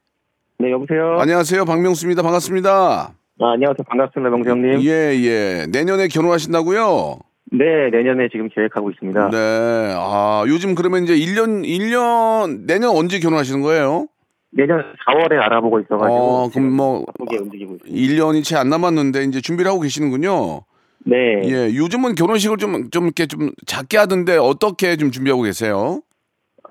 네, 0.59 0.71
여보세요. 0.71 1.17
안녕하세요. 1.21 1.65
박명수입니다. 1.65 2.23
반갑습니다. 2.23 3.13
아, 3.41 3.51
안녕하세요. 3.53 3.85
반갑습니다, 3.87 4.31
명수 4.31 4.51
형님. 4.51 4.81
예, 4.83 5.13
예. 5.23 5.67
내년에 5.71 6.09
결혼하신다고요? 6.09 7.19
네, 7.53 7.91
내년에 7.91 8.29
지금 8.31 8.49
계획하고 8.49 8.91
있습니다. 8.91 9.31
네. 9.31 9.95
아, 9.97 10.45
요즘 10.47 10.75
그러면 10.75 11.03
이제 11.05 11.15
1년, 11.17 11.65
1년, 11.67 12.67
내년 12.67 12.91
언제 12.97 13.19
결혼하시는 13.19 13.61
거예요? 13.63 14.07
내년 14.51 14.79
4월에 15.09 15.33
알아보고 15.33 15.81
있어가지고. 15.81 16.15
어, 16.15 16.49
그럼 16.51 16.73
뭐, 16.73 17.05
바쁘게 17.07 17.39
움직이고 17.39 17.75
있습니다. 17.75 17.97
1년이 18.25 18.45
채 18.45 18.57
안 18.57 18.69
남았는데 18.71 19.25
이제 19.25 19.41
준비를 19.41 19.69
하고 19.71 19.81
계시는군요. 19.81 20.63
네. 21.07 21.17
예, 21.45 21.75
요즘은 21.75 22.15
결혼식을 22.15 22.57
좀, 22.59 22.91
좀 22.91 23.05
이렇게 23.05 23.27
좀 23.27 23.51
작게 23.67 23.99
하던데 23.99 24.37
어떻게 24.37 24.97
좀 24.97 25.11
준비하고 25.11 25.43
계세요? 25.43 26.01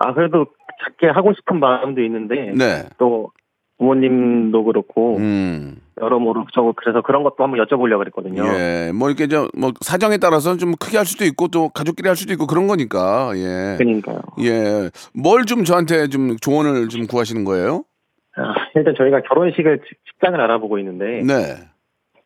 아, 0.00 0.12
그래도 0.14 0.46
작게 0.82 1.06
하고 1.14 1.32
싶은 1.34 1.60
마음도 1.60 2.02
있는데. 2.02 2.50
네. 2.56 2.88
또 2.98 3.30
부모님도 3.78 4.64
그렇고. 4.64 5.16
음. 5.18 5.76
여러모로 6.00 6.46
저 6.52 6.72
그래서 6.76 7.02
그런 7.02 7.22
것도 7.22 7.36
한번 7.38 7.64
여쭤보려고 7.64 7.98
그랬거든요. 7.98 8.44
예, 8.58 8.90
뭐 8.92 9.08
이렇게 9.08 9.28
저, 9.28 9.48
뭐 9.56 9.72
사정에 9.80 10.16
따라서는 10.16 10.58
좀 10.58 10.74
크게 10.74 10.96
할 10.96 11.06
수도 11.06 11.24
있고 11.24 11.46
또 11.48 11.68
가족끼리 11.68 12.08
할 12.08 12.16
수도 12.16 12.32
있고 12.32 12.46
그런 12.48 12.66
거니까, 12.66 13.30
예. 13.36 13.76
그러니까요. 13.78 14.18
예. 14.40 14.90
뭘 15.14 15.44
좀 15.44 15.62
저한테 15.64 16.08
좀 16.08 16.36
조언을 16.38 16.88
좀 16.88 17.06
구하시는 17.06 17.44
거예요? 17.44 17.84
아, 18.36 18.42
일단 18.74 18.94
저희가 18.98 19.20
결혼식을 19.22 19.78
직- 19.88 19.98
직장을 20.10 20.40
알아보고 20.40 20.78
있는데. 20.80 21.22
네. 21.22 21.54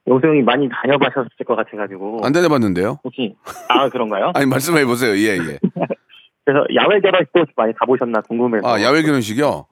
영수 0.07 0.27
형이 0.27 0.41
많이 0.43 0.67
다녀보셨을 0.71 1.29
것 1.47 1.55
같아가지고. 1.55 2.21
안 2.25 2.33
다녀봤는데요? 2.33 3.01
혹시 3.05 3.35
아 3.69 3.91
그런가요? 3.91 4.33
아니, 4.35 4.47
말씀해 4.47 4.87
보세요. 4.87 5.13
예, 5.15 5.37
예. 5.37 5.59
그래서 6.47 6.65
야외 6.75 7.01
결혼식도 7.01 7.45
많이 7.57 7.75
가보셨나 7.75 8.23
궁금해서. 8.23 8.67
아, 8.67 8.81
야외 8.83 9.03
결혼식이요? 9.03 9.67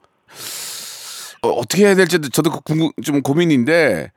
어, 1.47 1.53
어떻게 1.59 1.87
해야 1.87 1.95
될지 1.95 2.21
저도 2.31 2.51
그 2.51 2.61
궁금, 2.61 2.91
좀 3.03 3.23
고민인데, 3.23 4.11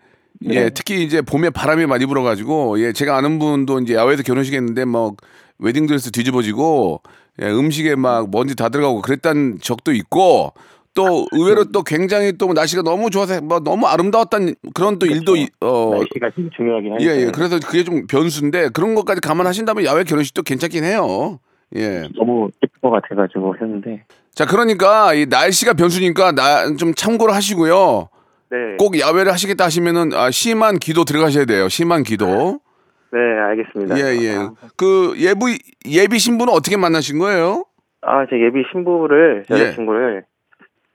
예, 0.49 0.63
네. 0.63 0.69
특히 0.69 1.03
이제 1.03 1.21
봄에 1.21 1.49
바람이 1.49 1.85
많이 1.85 2.05
불어가지고, 2.05 2.79
예, 2.81 2.93
제가 2.93 3.17
아는 3.17 3.39
분도 3.39 3.79
이제 3.79 3.93
야외에서 3.95 4.23
결혼식 4.23 4.53
했는데, 4.53 4.85
뭐, 4.85 5.15
웨딩드레스 5.59 6.11
뒤집어지고, 6.11 7.01
예, 7.41 7.47
음식에 7.47 7.95
막 7.95 8.29
먼지 8.31 8.55
다 8.55 8.69
들어가고 8.69 9.01
그랬다는 9.01 9.59
적도 9.61 9.91
있고, 9.91 10.53
또 10.93 11.25
의외로 11.31 11.65
또 11.65 11.83
굉장히 11.83 12.33
또 12.33 12.51
날씨가 12.51 12.81
너무 12.81 13.09
좋아서 13.09 13.39
뭐 13.41 13.59
너무 13.59 13.85
아름다웠다는 13.85 14.55
그런 14.73 14.97
또 14.97 15.05
일도, 15.05 15.35
이- 15.37 15.47
어, 15.61 15.91
날씨가 15.93 16.31
중요하긴 16.57 16.93
하니까. 16.93 17.11
예, 17.11 17.21
예. 17.27 17.31
그래서 17.31 17.59
그게 17.59 17.83
좀 17.83 18.07
변수인데, 18.07 18.69
그런 18.69 18.95
것까지 18.95 19.21
감안하신다면 19.21 19.85
야외 19.85 20.03
결혼식도 20.03 20.43
괜찮긴 20.43 20.83
해요. 20.83 21.39
예. 21.75 22.09
너무 22.17 22.49
예쁠 22.63 22.81
것 22.81 22.89
같아가지고 22.89 23.55
했는데. 23.61 24.03
자, 24.39 24.45
그러니까 24.45 25.13
이 25.13 25.25
날씨가 25.25 25.73
변수니까 25.73 26.31
나 26.31 26.73
좀 26.77 26.93
참고를 26.93 27.35
하시고요. 27.35 28.07
네. 28.51 28.77
꼭 28.77 28.97
야외를 28.97 29.33
하시겠다 29.33 29.65
하시면은 29.65 30.13
아, 30.13 30.31
심한 30.31 30.77
기도 30.77 31.03
들어가셔야 31.03 31.43
돼요. 31.43 31.67
심한 31.67 32.03
기도. 32.03 32.61
네, 33.11 33.19
알겠습니다. 33.19 33.97
예, 33.99 34.15
예. 34.23 34.37
그 34.77 35.13
예부 35.17 35.47
예비 35.85 36.19
신부는 36.19 36.53
어떻게 36.53 36.77
만나신 36.77 37.19
거예요? 37.19 37.65
아, 38.01 38.25
제 38.29 38.39
예비 38.39 38.63
신부를 38.71 39.43
예. 39.51 39.53
여자친구를 39.53 40.23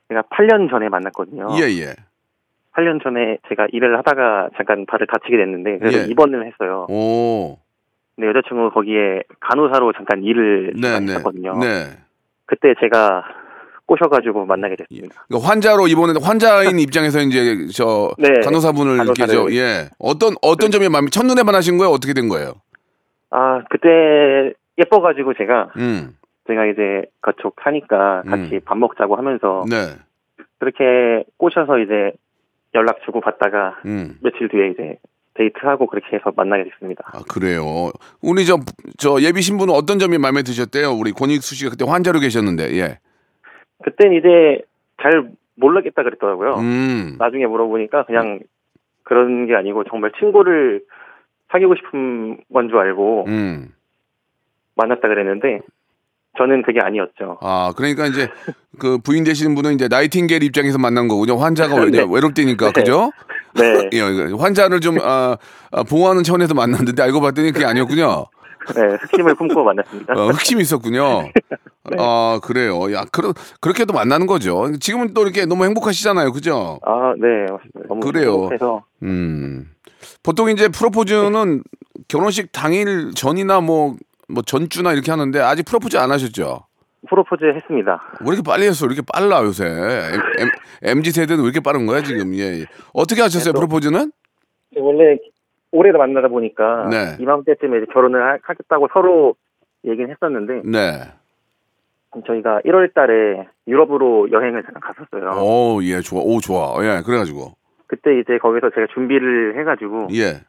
제가 0.08 0.22
8년 0.32 0.70
전에 0.70 0.88
만났거든요. 0.88 1.48
예, 1.60 1.64
예. 1.82 1.92
8년 2.74 3.02
전에 3.02 3.36
제가 3.50 3.66
일을 3.72 3.98
하다가 3.98 4.50
잠깐 4.56 4.86
발을 4.86 5.06
다치게 5.06 5.36
됐는데 5.36 5.78
그래서 5.80 5.98
예. 5.98 6.04
입원을 6.10 6.46
했어요. 6.46 6.86
오. 6.88 7.58
근데 8.16 8.28
여자친구가 8.28 8.70
거기에 8.70 9.24
간호사로 9.40 9.92
잠깐 9.92 10.22
일을 10.22 10.72
네, 10.80 10.98
네. 10.98 11.12
했었거든요. 11.12 11.58
네. 11.58 11.90
그때 12.46 12.74
제가 12.80 13.24
꼬셔가지고 13.86 14.46
만나게 14.46 14.76
됐습니다. 14.76 15.24
그러니까 15.28 15.48
환자로 15.48 15.88
이번에 15.88 16.14
환자인 16.22 16.78
입장에서 16.80 17.20
이제 17.20 17.66
저 17.74 18.12
네. 18.18 18.40
간호사분을 18.42 18.94
이렇게 19.04 19.26
저 19.26 19.44
간호사를. 19.44 19.56
예. 19.56 19.88
어떤 19.98 20.34
어떤 20.42 20.70
점이 20.70 20.88
마음에 20.88 21.08
첫눈에 21.08 21.42
반하신 21.42 21.76
거예요? 21.78 21.90
어떻게 21.92 22.14
된 22.14 22.28
거예요? 22.28 22.54
아, 23.30 23.62
그때 23.68 24.54
예뻐가지고 24.78 25.34
제가 25.34 25.72
음. 25.76 26.16
제가 26.46 26.66
이제 26.66 27.04
그쪽 27.20 27.56
사니까 27.62 28.22
같이 28.26 28.54
음. 28.54 28.60
밥 28.64 28.78
먹자고 28.78 29.16
하면서 29.16 29.64
네. 29.68 29.96
그렇게 30.58 31.24
꼬셔서 31.36 31.78
이제 31.78 32.12
연락 32.74 33.02
주고 33.04 33.20
받다가 33.20 33.80
음. 33.86 34.16
며칠 34.22 34.48
뒤에 34.48 34.68
이제 34.70 34.98
데이트하고 35.34 35.86
그렇게 35.86 36.16
해서 36.16 36.32
만나게 36.36 36.64
됐습니다. 36.64 37.04
아, 37.12 37.20
그래요. 37.28 37.90
우리 38.22 38.44
저, 38.46 38.58
저 38.98 39.20
예비 39.20 39.42
신부는 39.42 39.74
어떤 39.74 39.98
점이 39.98 40.18
마음에 40.18 40.42
드셨대요? 40.42 40.92
우리 40.92 41.12
권익수 41.12 41.54
씨가 41.56 41.70
그때 41.70 41.84
환자로 41.84 42.20
계셨는데, 42.20 42.76
예. 42.76 42.98
그땐 43.82 44.12
이제 44.14 44.62
잘 45.02 45.28
모르겠다 45.56 46.02
그랬더라고요. 46.02 46.54
음. 46.54 47.16
나중에 47.18 47.46
물어보니까 47.46 48.04
그냥 48.06 48.40
그런 49.02 49.46
게 49.46 49.54
아니고 49.54 49.84
정말 49.84 50.12
친구를 50.18 50.82
사귀고 51.50 51.74
싶은 51.76 52.38
건 52.52 52.68
줄 52.68 52.78
알고 52.78 53.24
음. 53.28 53.68
만났다 54.76 55.06
그랬는데 55.08 55.60
저는 56.36 56.62
그게 56.62 56.80
아니었죠. 56.80 57.38
아, 57.40 57.72
그러니까 57.76 58.06
이제 58.06 58.28
그 58.78 58.98
부인 58.98 59.24
되시는 59.24 59.54
분은 59.54 59.74
이제 59.74 59.88
나이팅게일 59.88 60.42
입장에서 60.42 60.78
만난 60.78 61.08
거군요. 61.08 61.36
환자가 61.36 61.76
외, 61.76 61.90
네. 61.90 62.04
외롭 62.08 62.34
때니까, 62.34 62.66
네. 62.66 62.72
그죠? 62.72 63.12
네, 63.54 63.88
예, 63.94 64.00
환자를 64.36 64.80
좀, 64.80 64.98
아, 65.00 65.36
아, 65.70 65.82
보호하는 65.84 66.22
차원에서 66.22 66.54
만났는데 66.54 67.02
알고 67.02 67.20
봤더니 67.20 67.52
그게 67.52 67.64
아니었군요. 67.64 68.26
네, 68.74 68.82
흑심을 69.00 69.34
품고 69.34 69.62
만났습니다. 69.62 70.14
어, 70.14 70.28
흑심이 70.28 70.62
있었군요. 70.62 71.28
아, 71.98 72.40
그래요. 72.42 72.92
야, 72.94 73.04
그러, 73.12 73.34
그렇게도 73.60 73.92
만나는 73.92 74.26
거죠. 74.26 74.72
지금은 74.80 75.12
또 75.12 75.22
이렇게 75.22 75.44
너무 75.44 75.64
행복하시잖아요. 75.66 76.32
그죠? 76.32 76.80
아, 76.82 77.12
네. 77.18 77.46
너무 77.86 78.00
그래요. 78.00 78.48
해서 78.50 78.82
음. 79.02 79.70
보통 80.22 80.48
이제 80.48 80.68
프로포즈는 80.68 81.62
결혼식 82.08 82.52
당일 82.52 83.12
전이나 83.14 83.60
뭐, 83.60 83.96
뭐 84.34 84.42
전주나 84.42 84.92
이렇게 84.92 85.10
하는데 85.10 85.38
아직 85.40 85.64
프로포즈 85.64 85.96
안 85.96 86.10
하셨죠? 86.10 86.66
프로포즈 87.08 87.44
했습니다. 87.44 88.00
왜 88.20 88.28
이렇게 88.28 88.42
빨리 88.44 88.66
했어? 88.66 88.86
왜 88.86 88.94
이렇게 88.94 89.06
빨라 89.10 89.42
요새? 89.44 89.64
M, 90.82 91.02
g 91.02 91.10
세대는 91.12 91.42
왜 91.42 91.46
이렇게 91.48 91.60
빠른 91.60 91.86
거야 91.86 92.02
지금? 92.02 92.34
예. 92.34 92.60
예. 92.60 92.64
어떻게 92.92 93.22
하셨어요 93.22 93.52
네, 93.52 93.54
또- 93.54 93.60
프로포즈는? 93.60 94.10
원래 94.76 95.18
오래도 95.70 95.98
만나다 95.98 96.28
보니까 96.28 96.88
네. 96.90 97.16
이맘때쯤에 97.20 97.78
이제 97.78 97.86
결혼을 97.92 98.22
하- 98.22 98.38
하겠다고 98.42 98.88
서로 98.92 99.34
얘기는 99.84 100.08
했었는데 100.10 100.62
네. 100.64 101.00
저희가 102.26 102.60
1월 102.64 102.92
달에 102.94 103.46
유럽으로 103.66 104.30
여행을 104.30 104.62
잠깐 104.64 104.80
갔었어요. 104.80 105.42
오, 105.42 105.82
예, 105.82 106.00
좋아. 106.00 106.22
오, 106.22 106.40
좋아. 106.40 106.74
예, 106.84 107.02
그래가지고. 107.04 107.52
그때 107.88 108.18
이제 108.20 108.38
거기서 108.38 108.70
제가 108.74 108.86
준비를 108.94 109.58
해가지고 109.60 110.08
예. 110.12 110.40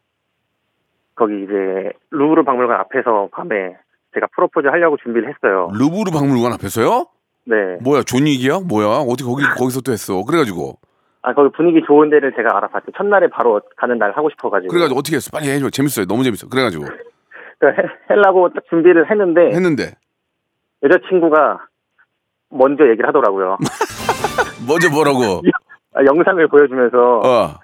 거기 1.15 1.43
이제 1.43 1.91
루브르 2.12 2.43
박물관 2.43 2.80
앞에서 2.82 3.30
밤에 3.32 3.75
제가 4.13 4.28
프로포즈 4.36 4.67
하려고 4.67 4.97
준비를 4.97 5.30
했어요. 5.34 5.69
루브르 5.73 6.12
박물관 6.12 6.54
앞에서요? 6.54 7.06
네. 7.45 7.56
뭐야, 7.82 8.04
존익이야? 8.04 8.60
뭐야? 8.67 8.88
어떻게 9.08 9.23
거기, 9.23 9.43
거기서 9.58 9.82
또 9.82 9.91
했어? 9.91 10.23
그래가지고. 10.25 10.78
아 11.21 11.34
거기 11.34 11.49
분위기 11.56 11.82
좋은 11.88 12.10
데를 12.12 12.34
제가 12.36 12.56
알아봤죠. 12.58 12.91
첫날에 12.97 13.28
바로 13.30 13.60
가는 13.78 13.97
날 13.97 14.12
하고 14.12 14.30
싶어가지고. 14.30 14.69
그래가지고 14.71 14.99
어떻게 14.99 15.15
했어? 15.15 15.32
빨리 15.32 15.49
해줘. 15.49 15.69
재밌어요. 15.71 16.06
너무 16.06 16.23
재밌어. 16.23 16.47
그래가지고. 16.47 16.86
그러니까 17.58 17.82
해- 17.82 17.88
하려고 18.10 18.49
딱 18.54 18.63
준비를 18.69 19.10
했는데 19.10 19.47
했는데. 19.51 19.93
여자친구가 20.84 21.65
먼저 22.49 22.88
얘기를 22.89 23.08
하더라고요. 23.08 23.58
먼저 24.67 24.89
뭐라고? 24.91 25.41
아, 25.95 26.04
영상을 26.06 26.47
보여주면서 26.47 26.97
어, 27.19 27.60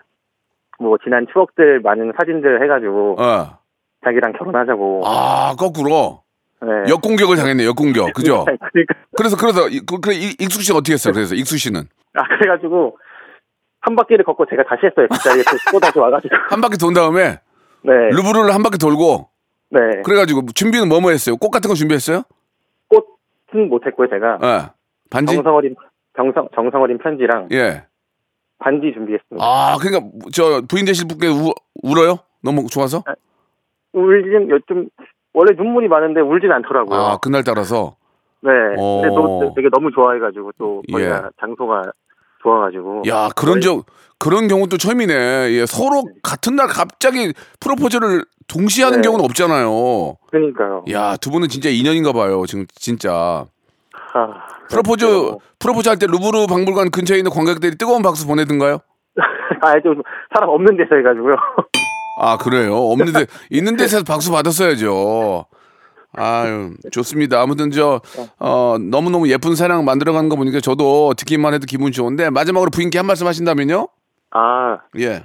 뭐 0.82 0.98
지난 1.04 1.28
추억들 1.32 1.80
많은 1.82 2.14
사진들 2.18 2.64
해가지고 2.64 3.16
어. 3.22 3.60
자기랑 4.04 4.34
결혼하자고. 4.34 5.04
아, 5.06 5.56
거꾸로. 5.58 6.24
네. 6.62 6.92
역공격을 6.92 7.38
당했네, 7.38 7.66
역공격. 7.66 8.14
그죠? 8.14 8.46
그러니까 8.46 8.68
그래서, 9.16 9.38
그래서, 9.38 9.68
이- 9.70 9.80
그, 9.86 10.00
그래, 10.00 10.16
이- 10.16 10.36
익숙 10.40 10.62
씨는 10.62 10.78
어떻게 10.78 10.94
했어요? 10.94 11.14
그래서, 11.14 11.36
익숙 11.36 11.58
씨는. 11.58 11.82
아 12.14 12.24
그래가지고 12.38 12.98
한 13.82 13.96
바퀴를 13.96 14.26
걷고 14.26 14.46
제가 14.50 14.64
다시 14.64 14.86
했어요. 14.86 15.08
그 15.10 15.18
자리에 15.20 15.44
또, 15.44 15.58
또 15.74 15.80
다시 15.80 15.98
와가지고. 16.00 16.36
한 16.50 16.62
바퀴 16.62 16.78
돈 16.78 16.94
다음에, 16.94 17.40
네. 17.84 17.94
루브르를 18.12 18.54
한 18.54 18.62
바퀴 18.64 18.78
돌고, 18.78 19.30
네. 19.70 19.80
그래가지고, 20.04 20.42
준비는 20.54 20.88
뭐뭐 20.90 21.12
했어요? 21.12 21.38
꽃 21.38 21.50
같은 21.50 21.68
거 21.68 21.74
준비했어요? 21.76 22.24
꽃은 22.90 23.70
못했고요 23.70 24.08
제가 24.10 24.38
예. 24.44 24.70
반지? 25.10 25.36
정성 25.36 25.56
어린 25.56 25.76
정성 26.16 26.48
정성 26.56 26.82
어린 26.82 26.98
편지랑 26.98 27.50
예. 27.52 27.84
반지 28.62 28.92
준비했습니다. 28.94 29.44
아, 29.44 29.78
그러니까 29.80 30.10
저 30.32 30.62
부인 30.68 30.86
되실 30.86 31.08
분께 31.08 31.28
우, 31.28 31.52
울어요? 31.84 32.20
너무 32.42 32.68
좋아서? 32.68 33.04
울진 33.94 34.50
좀 34.68 34.88
원래 35.34 35.54
눈물이 35.56 35.88
많은데 35.88 36.22
울진 36.22 36.52
않더라고요. 36.52 37.00
아, 37.00 37.18
그날 37.18 37.44
따라서. 37.44 37.96
네. 38.42 38.52
어. 38.78 39.02
근데 39.02 39.16
또 39.16 39.54
되게 39.56 39.70
너무 39.70 39.92
좋아해가지고 39.92 40.52
또 40.58 40.82
예. 40.98 41.12
장소가 41.40 41.92
좋아가지고. 42.44 43.04
야, 43.08 43.30
그런 43.36 43.62
적 43.62 43.86
그런 44.18 44.48
경우도 44.48 44.78
처음이네. 44.78 45.14
예, 45.52 45.66
서로 45.66 46.04
같은 46.22 46.56
날 46.56 46.68
갑자기 46.68 47.34
프로포즈를 47.60 48.24
동시에 48.48 48.86
하는 48.86 49.02
네. 49.02 49.08
경우는 49.08 49.26
없잖아요. 49.26 50.18
그러니까요. 50.30 50.86
야, 50.92 51.18
두 51.18 51.32
분은 51.32 51.48
진짜 51.48 51.70
인연인가 51.70 52.14
봐요. 52.14 52.46
지금 52.46 52.66
진짜. 52.74 53.46
아, 54.14 54.48
프로포즈 54.70 55.06
그래요. 55.06 55.38
프로포즈 55.60 55.90
할 55.90 55.98
때 55.98 56.06
루브르 56.08 56.48
박물관 56.48 56.92
근처에 56.92 57.18
있는 57.18 57.32
관객들이 57.32 57.78
뜨거운 57.78 58.02
박수 58.02 58.28
보내든가요? 58.28 58.80
아, 59.62 59.80
좀 59.82 60.02
사람 60.34 60.50
없는 60.50 60.78
데서 60.78 60.96
해가지고요. 60.96 61.36
아, 62.20 62.38
그래요. 62.38 62.76
없는데 62.76 63.26
있는 63.52 63.76
데서 63.78 64.04
박수 64.04 64.32
받았어야죠. 64.32 65.46
아유, 66.14 66.74
좋습니다. 66.92 67.42
아무튼 67.42 67.72
저 67.72 68.02
어, 68.38 68.76
너무 68.80 69.10
너무 69.10 69.30
예쁜 69.30 69.56
사랑 69.56 69.86
만들어 69.86 70.12
가는 70.12 70.28
거 70.28 70.36
보니까 70.36 70.60
저도 70.60 71.14
듣기만 71.14 71.54
해도 71.54 71.66
기분 71.68 71.92
좋은데 71.94 72.30
마지막으로 72.30 72.70
부인께 72.70 72.98
한 73.00 73.06
말씀 73.08 73.28
하신다면요? 73.28 73.88
아, 74.32 74.80
예. 75.00 75.24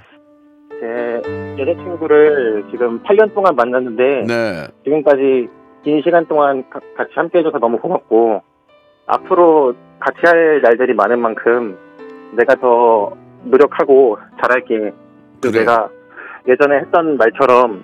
제 0.79 1.21
여자친구를 1.59 2.67
지금 2.71 3.01
8년 3.03 3.33
동안 3.33 3.55
만났는데 3.55 4.03
네. 4.27 4.67
지금까지 4.85 5.47
긴 5.83 6.01
시간 6.05 6.25
동안 6.27 6.63
가- 6.69 6.79
같이 6.95 7.11
함께 7.15 7.39
해줘서 7.39 7.57
너무 7.59 7.79
고맙고 7.79 8.41
앞으로 9.07 9.73
같이 9.99 10.19
할 10.23 10.61
날들이 10.61 10.93
많은 10.93 11.19
만큼 11.19 11.77
내가 12.35 12.55
더 12.55 13.13
노력하고 13.43 14.17
잘할게. 14.41 14.91
그 15.41 15.51
그래. 15.51 15.59
내가 15.59 15.89
예전에 16.47 16.79
했던 16.79 17.17
말처럼 17.17 17.83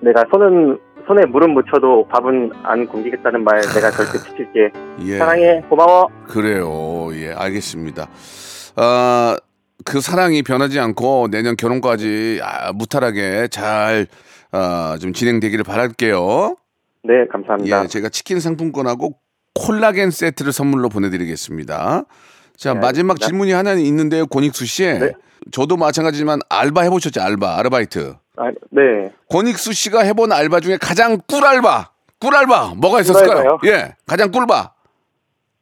내가 0.00 0.24
손은 0.30 0.78
손에 1.06 1.24
물은 1.26 1.50
묻혀도 1.50 2.08
밥은 2.08 2.50
안 2.64 2.86
굶기겠다는 2.86 3.44
말 3.44 3.60
내가 3.60 3.90
절대 3.90 4.18
지킬게. 4.18 4.72
예. 5.02 5.18
사랑해. 5.18 5.62
고마워. 5.68 6.08
그래요. 6.26 7.08
예, 7.12 7.32
알겠습니다. 7.32 8.08
아, 8.76 9.36
그 9.84 10.00
사랑이 10.00 10.42
변하지 10.42 10.80
않고 10.80 11.28
내년 11.30 11.56
결혼까지 11.56 12.40
아, 12.42 12.72
무탈하게 12.72 13.48
잘, 13.48 14.06
아, 14.50 14.98
좀 15.00 15.12
진행되기를 15.12 15.64
바랄게요. 15.64 16.56
네, 17.04 17.26
감사합니다. 17.30 17.84
예, 17.84 17.86
제가 17.86 18.08
치킨 18.08 18.40
상품권하고 18.40 19.12
콜라겐 19.66 20.10
세트를 20.10 20.52
선물로 20.52 20.88
보내드리겠습니다. 20.88 22.04
자, 22.56 22.72
네, 22.74 22.80
마지막 22.80 23.12
알겠습니다. 23.14 23.26
질문이 23.26 23.52
하나 23.52 23.72
있는데요, 23.72 24.26
권익수 24.26 24.66
씨. 24.66 24.84
네. 24.86 25.12
저도 25.52 25.76
마찬가지지만 25.76 26.40
알바 26.48 26.82
해보셨죠, 26.82 27.20
알바, 27.22 27.56
아르바이트. 27.58 28.14
아, 28.36 28.50
네. 28.70 29.12
권익수 29.30 29.72
씨가 29.72 30.00
해본 30.02 30.32
알바 30.32 30.60
중에 30.60 30.78
가장 30.80 31.18
꿀 31.26 31.44
알바, 31.44 31.90
꿀 32.20 32.34
알바, 32.34 32.74
뭐가 32.76 33.00
있었을까요? 33.00 33.58
꿀알바요? 33.58 33.72
예, 33.72 33.94
가장 34.06 34.30
꿀바. 34.30 34.72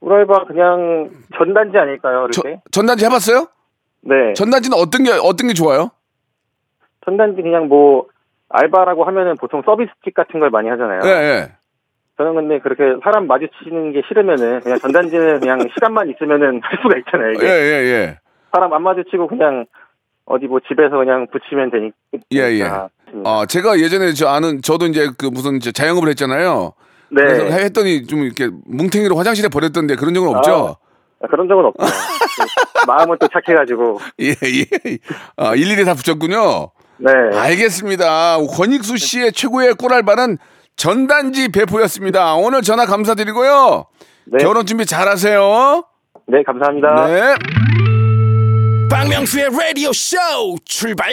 우라이바 0.00 0.44
그냥 0.46 1.10
전단지 1.38 1.78
아닐까요, 1.78 2.28
저- 2.32 2.42
때? 2.42 2.60
전단지 2.70 3.04
해봤어요? 3.06 3.46
네. 4.02 4.34
전단지는 4.34 4.76
어떤 4.78 5.02
게, 5.04 5.10
어떤 5.12 5.48
게 5.48 5.54
좋아요? 5.54 5.90
전단지 7.06 7.40
그냥 7.42 7.68
뭐 7.68 8.06
알바라고 8.50 9.04
하면은 9.04 9.34
보통 9.40 9.62
서비스직 9.64 10.14
같은 10.14 10.40
걸 10.40 10.50
많이 10.50 10.68
하잖아요. 10.68 11.00
예, 11.04 11.08
예. 11.10 11.52
저는 12.16 12.34
근데 12.34 12.58
그렇게 12.60 12.82
사람 13.02 13.26
마주치는 13.26 13.92
게 13.92 14.02
싫으면은 14.06 14.60
그냥 14.60 14.78
전단지는 14.78 15.40
그냥 15.40 15.58
시간만 15.74 16.10
있으면은 16.10 16.60
할 16.62 16.78
수가 16.80 16.98
있잖아요. 16.98 17.30
예, 17.30 17.34
이게 17.34 17.46
예, 17.46 17.92
예. 17.92 18.18
사람 18.52 18.72
안 18.72 18.82
마주치고 18.82 19.26
그냥 19.26 19.66
어디 20.26 20.46
뭐 20.46 20.60
집에서 20.60 20.96
그냥 20.96 21.26
붙이면 21.32 21.70
되니까. 21.70 21.96
예, 22.32 22.40
예. 22.60 22.70
어, 23.24 23.46
제가 23.46 23.78
예전에 23.78 24.12
저 24.12 24.28
아는, 24.28 24.62
저도 24.62 24.86
이제 24.86 25.08
그 25.18 25.26
무슨 25.26 25.56
이제 25.56 25.72
자영업을 25.72 26.08
했잖아요. 26.10 26.72
네. 27.10 27.22
그래서 27.22 27.56
했더니 27.58 28.06
좀 28.06 28.20
이렇게 28.20 28.48
뭉탱이로 28.66 29.16
화장실에 29.16 29.48
버렸던데 29.48 29.96
그런 29.96 30.14
적은 30.14 30.34
없죠? 30.36 30.76
아, 31.20 31.26
그런 31.28 31.48
적은 31.48 31.64
없고 31.66 31.84
마음은 32.86 33.18
또 33.20 33.28
착해가지고. 33.28 33.98
예, 34.20 34.28
예. 34.30 34.98
아, 35.36 35.54
일일이 35.54 35.84
다 35.84 35.94
붙였군요. 35.94 36.70
네. 36.98 37.12
알겠습니다. 37.38 38.38
권익수 38.56 38.96
씨의 38.96 39.32
최고의 39.32 39.74
꿀알바는 39.74 40.38
전단지 40.76 41.48
배포였습니다. 41.48 42.34
오늘 42.34 42.62
전화 42.62 42.86
감사드리고요. 42.86 43.86
네. 44.26 44.38
결혼 44.44 44.66
준비 44.66 44.86
잘 44.86 45.08
하세요. 45.08 45.84
네, 46.26 46.42
감사합니다. 46.44 47.06
네. 47.06 47.34
박명수의 48.90 49.48
라디오 49.50 49.92
쇼 49.92 50.16
출발 50.64 51.12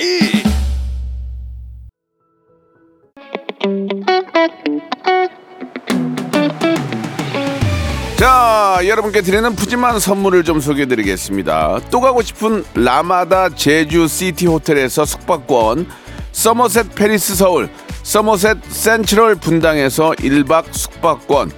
자, 8.18 8.80
여러분께 8.86 9.22
드리는 9.22 9.56
푸짐한 9.56 10.00
선물을 10.00 10.44
좀 10.44 10.60
소개해 10.60 10.86
드리겠습니다. 10.86 11.80
또 11.90 12.00
가고 12.02 12.22
싶은 12.22 12.64
라마다 12.76 13.50
제주 13.50 14.08
시티 14.08 14.46
호텔에서 14.46 15.06
숙박권, 15.06 15.88
서머셋 16.32 16.94
팰리스 16.94 17.36
서울, 17.36 17.68
서머셋 18.04 18.58
센트럴 18.68 19.36
분당에서 19.36 20.12
1박 20.12 20.66
숙박권, 20.72 21.52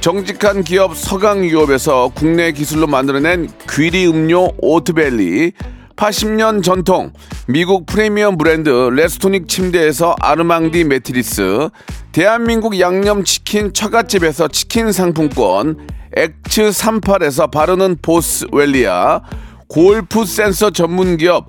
정직한 0.00 0.64
기업 0.64 0.96
서강유업에서 0.96 2.12
국내 2.14 2.52
기술로 2.52 2.86
만들어낸 2.86 3.48
귀리 3.68 4.06
음료 4.06 4.48
오트벨리, 4.58 5.52
80년 5.96 6.62
전통 6.62 7.12
미국 7.46 7.84
프리미엄 7.84 8.38
브랜드 8.38 8.70
레스토닉 8.70 9.48
침대에서 9.48 10.16
아르망디 10.18 10.84
매트리스. 10.84 11.68
대한민국 12.12 12.80
양념치킨 12.80 13.74
처갓집에서 13.74 14.48
치킨 14.48 14.92
상품권. 14.92 15.76
엑츠 16.16 16.70
38에서 16.70 17.50
바르는 17.50 17.98
보스웰리아. 18.00 19.20
골프 19.68 20.24
센서 20.24 20.70
전문기업 20.70 21.48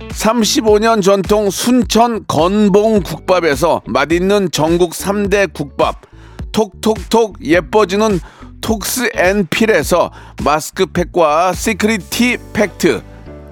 35년 0.00 1.02
전통 1.02 1.50
순천 1.50 2.26
건봉 2.26 3.02
국밥에서 3.02 3.82
맛있는 3.86 4.50
전국 4.50 4.92
3대 4.92 5.52
국밥 5.52 6.02
톡톡톡 6.52 7.44
예뻐지는 7.44 8.20
톡스 8.60 9.10
앤 9.14 9.46
필에서 9.48 10.10
마스크팩과 10.42 11.52
시크릿 11.52 12.10
티 12.10 12.36
팩트 12.52 13.02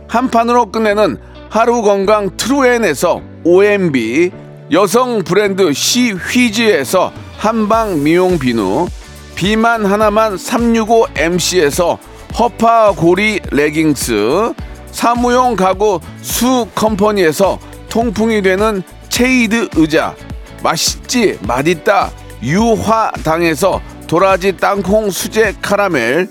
한 0.09 0.30
판으로 0.30 0.70
끝내는 0.70 1.18
하루 1.51 1.82
건강 1.82 2.36
트루엔에서 2.36 3.22
OMB 3.45 4.30
여성 4.72 5.22
브랜드 5.22 5.72
시휘즈에서 5.72 7.12
한방 7.36 8.03
미용 8.03 8.38
비누 8.38 8.88
비만 9.34 9.84
하나만 9.84 10.36
365MC에서 10.36 11.99
허파고리 12.38 13.40
레깅스 13.51 14.55
사무용 14.95 15.57
가구 15.57 15.99
수 16.22 16.68
컴퍼니에서 16.76 17.59
통풍이 17.88 18.42
되는 18.42 18.82
체이드 19.09 19.70
의자 19.74 20.14
맛있지 20.62 21.36
맛있다 21.42 22.11
유화당에서 22.42 23.80
도라지 24.07 24.57
땅콩 24.57 25.11
수제 25.11 25.57
카라멜 25.61 26.28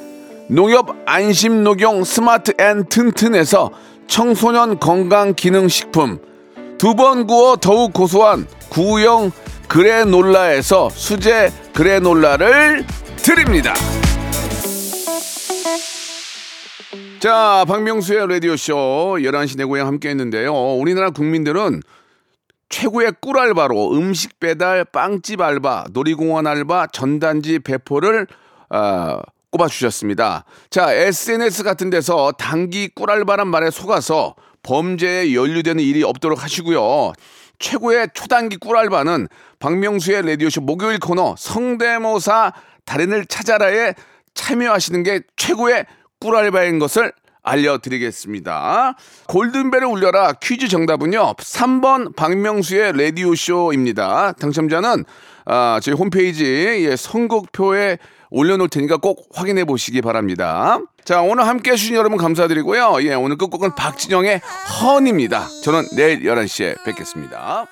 농협 0.48 0.96
안심 1.06 1.64
녹용 1.64 2.06
스마트 2.06 2.54
앤 2.58 2.86
튼튼에서 2.88 3.70
청소년 4.08 4.80
건강 4.80 5.34
기능 5.36 5.68
식품 5.68 6.20
두 6.78 6.96
번 6.96 7.28
구워 7.28 7.58
더욱 7.58 7.92
고소한 7.92 8.48
구형 8.70 9.32
그래놀라에서 9.68 10.90
수제 10.90 11.52
그래놀라를 11.74 12.86
드립니다. 13.18 13.74
자, 17.24 17.64
박명수의 17.70 18.28
라디오쇼 18.28 19.16
11시 19.20 19.56
내 19.56 19.64
고향 19.64 19.88
함께 19.88 20.10
했는데요. 20.10 20.54
우리나라 20.54 21.10
국민들은 21.10 21.82
최고의 22.68 23.14
꿀 23.22 23.40
알바로 23.40 23.94
음식 23.94 24.42
배달, 24.42 24.84
빵집 24.84 25.40
알바, 25.40 25.86
놀이공원 25.94 26.48
알바, 26.48 26.88
전단지 26.88 27.60
배포를 27.60 28.28
어, 28.70 29.22
꼽아주셨습니다. 29.52 30.44
자, 30.70 30.92
SNS 30.92 31.64
같은 31.64 31.90
데서 31.90 32.34
단기 32.34 32.90
꿀 32.94 33.10
알바란 33.10 33.48
말에 33.48 33.72
속아서 33.72 34.36
범죄에 34.62 35.34
연루되는 35.34 35.82
일이 35.82 36.04
없도록 36.04 36.44
하시고요. 36.44 37.14
최고의 37.58 38.10
초단기 38.14 38.58
꿀 38.58 38.76
알바는 38.76 39.30
박명수의 39.60 40.28
라디오쇼 40.28 40.60
목요일 40.60 41.00
코너 41.00 41.36
성대모사 41.38 42.52
달인을 42.84 43.28
찾아라에 43.28 43.94
참여하시는 44.34 45.04
게 45.04 45.22
최고의 45.38 45.86
꿀 46.24 46.38
알바인 46.38 46.80
것을 46.80 47.12
알려드리겠습니다. 47.44 48.96
골든벨을 49.28 49.86
울려라 49.86 50.32
퀴즈 50.32 50.70
정답은요. 50.70 51.34
3번 51.34 52.16
박명수의 52.16 52.94
라디오쇼입니다. 52.98 54.32
당첨자는 54.40 55.04
아, 55.46 55.82
저희 55.84 55.94
홈페이지 55.94 56.96
선곡표에 56.96 57.98
올려놓을 58.30 58.70
테니까 58.70 58.98
꼭 58.98 59.28
확인해 59.34 59.66
보시기 59.66 60.02
바랍니다. 60.02 60.80
자, 61.04 61.22
오늘 61.22 61.46
함께 61.46 61.72
해주신 61.72 61.96
여러분 61.96 62.18
감사드리고요. 62.18 63.00
예, 63.02 63.14
오늘 63.16 63.38
끝곡은 63.38 63.76
박진영의 63.76 64.40
헌입니다. 64.82 65.50
저는 65.64 65.84
내일 65.98 66.22
11시에 66.22 66.86
뵙겠습니다. 66.86 67.68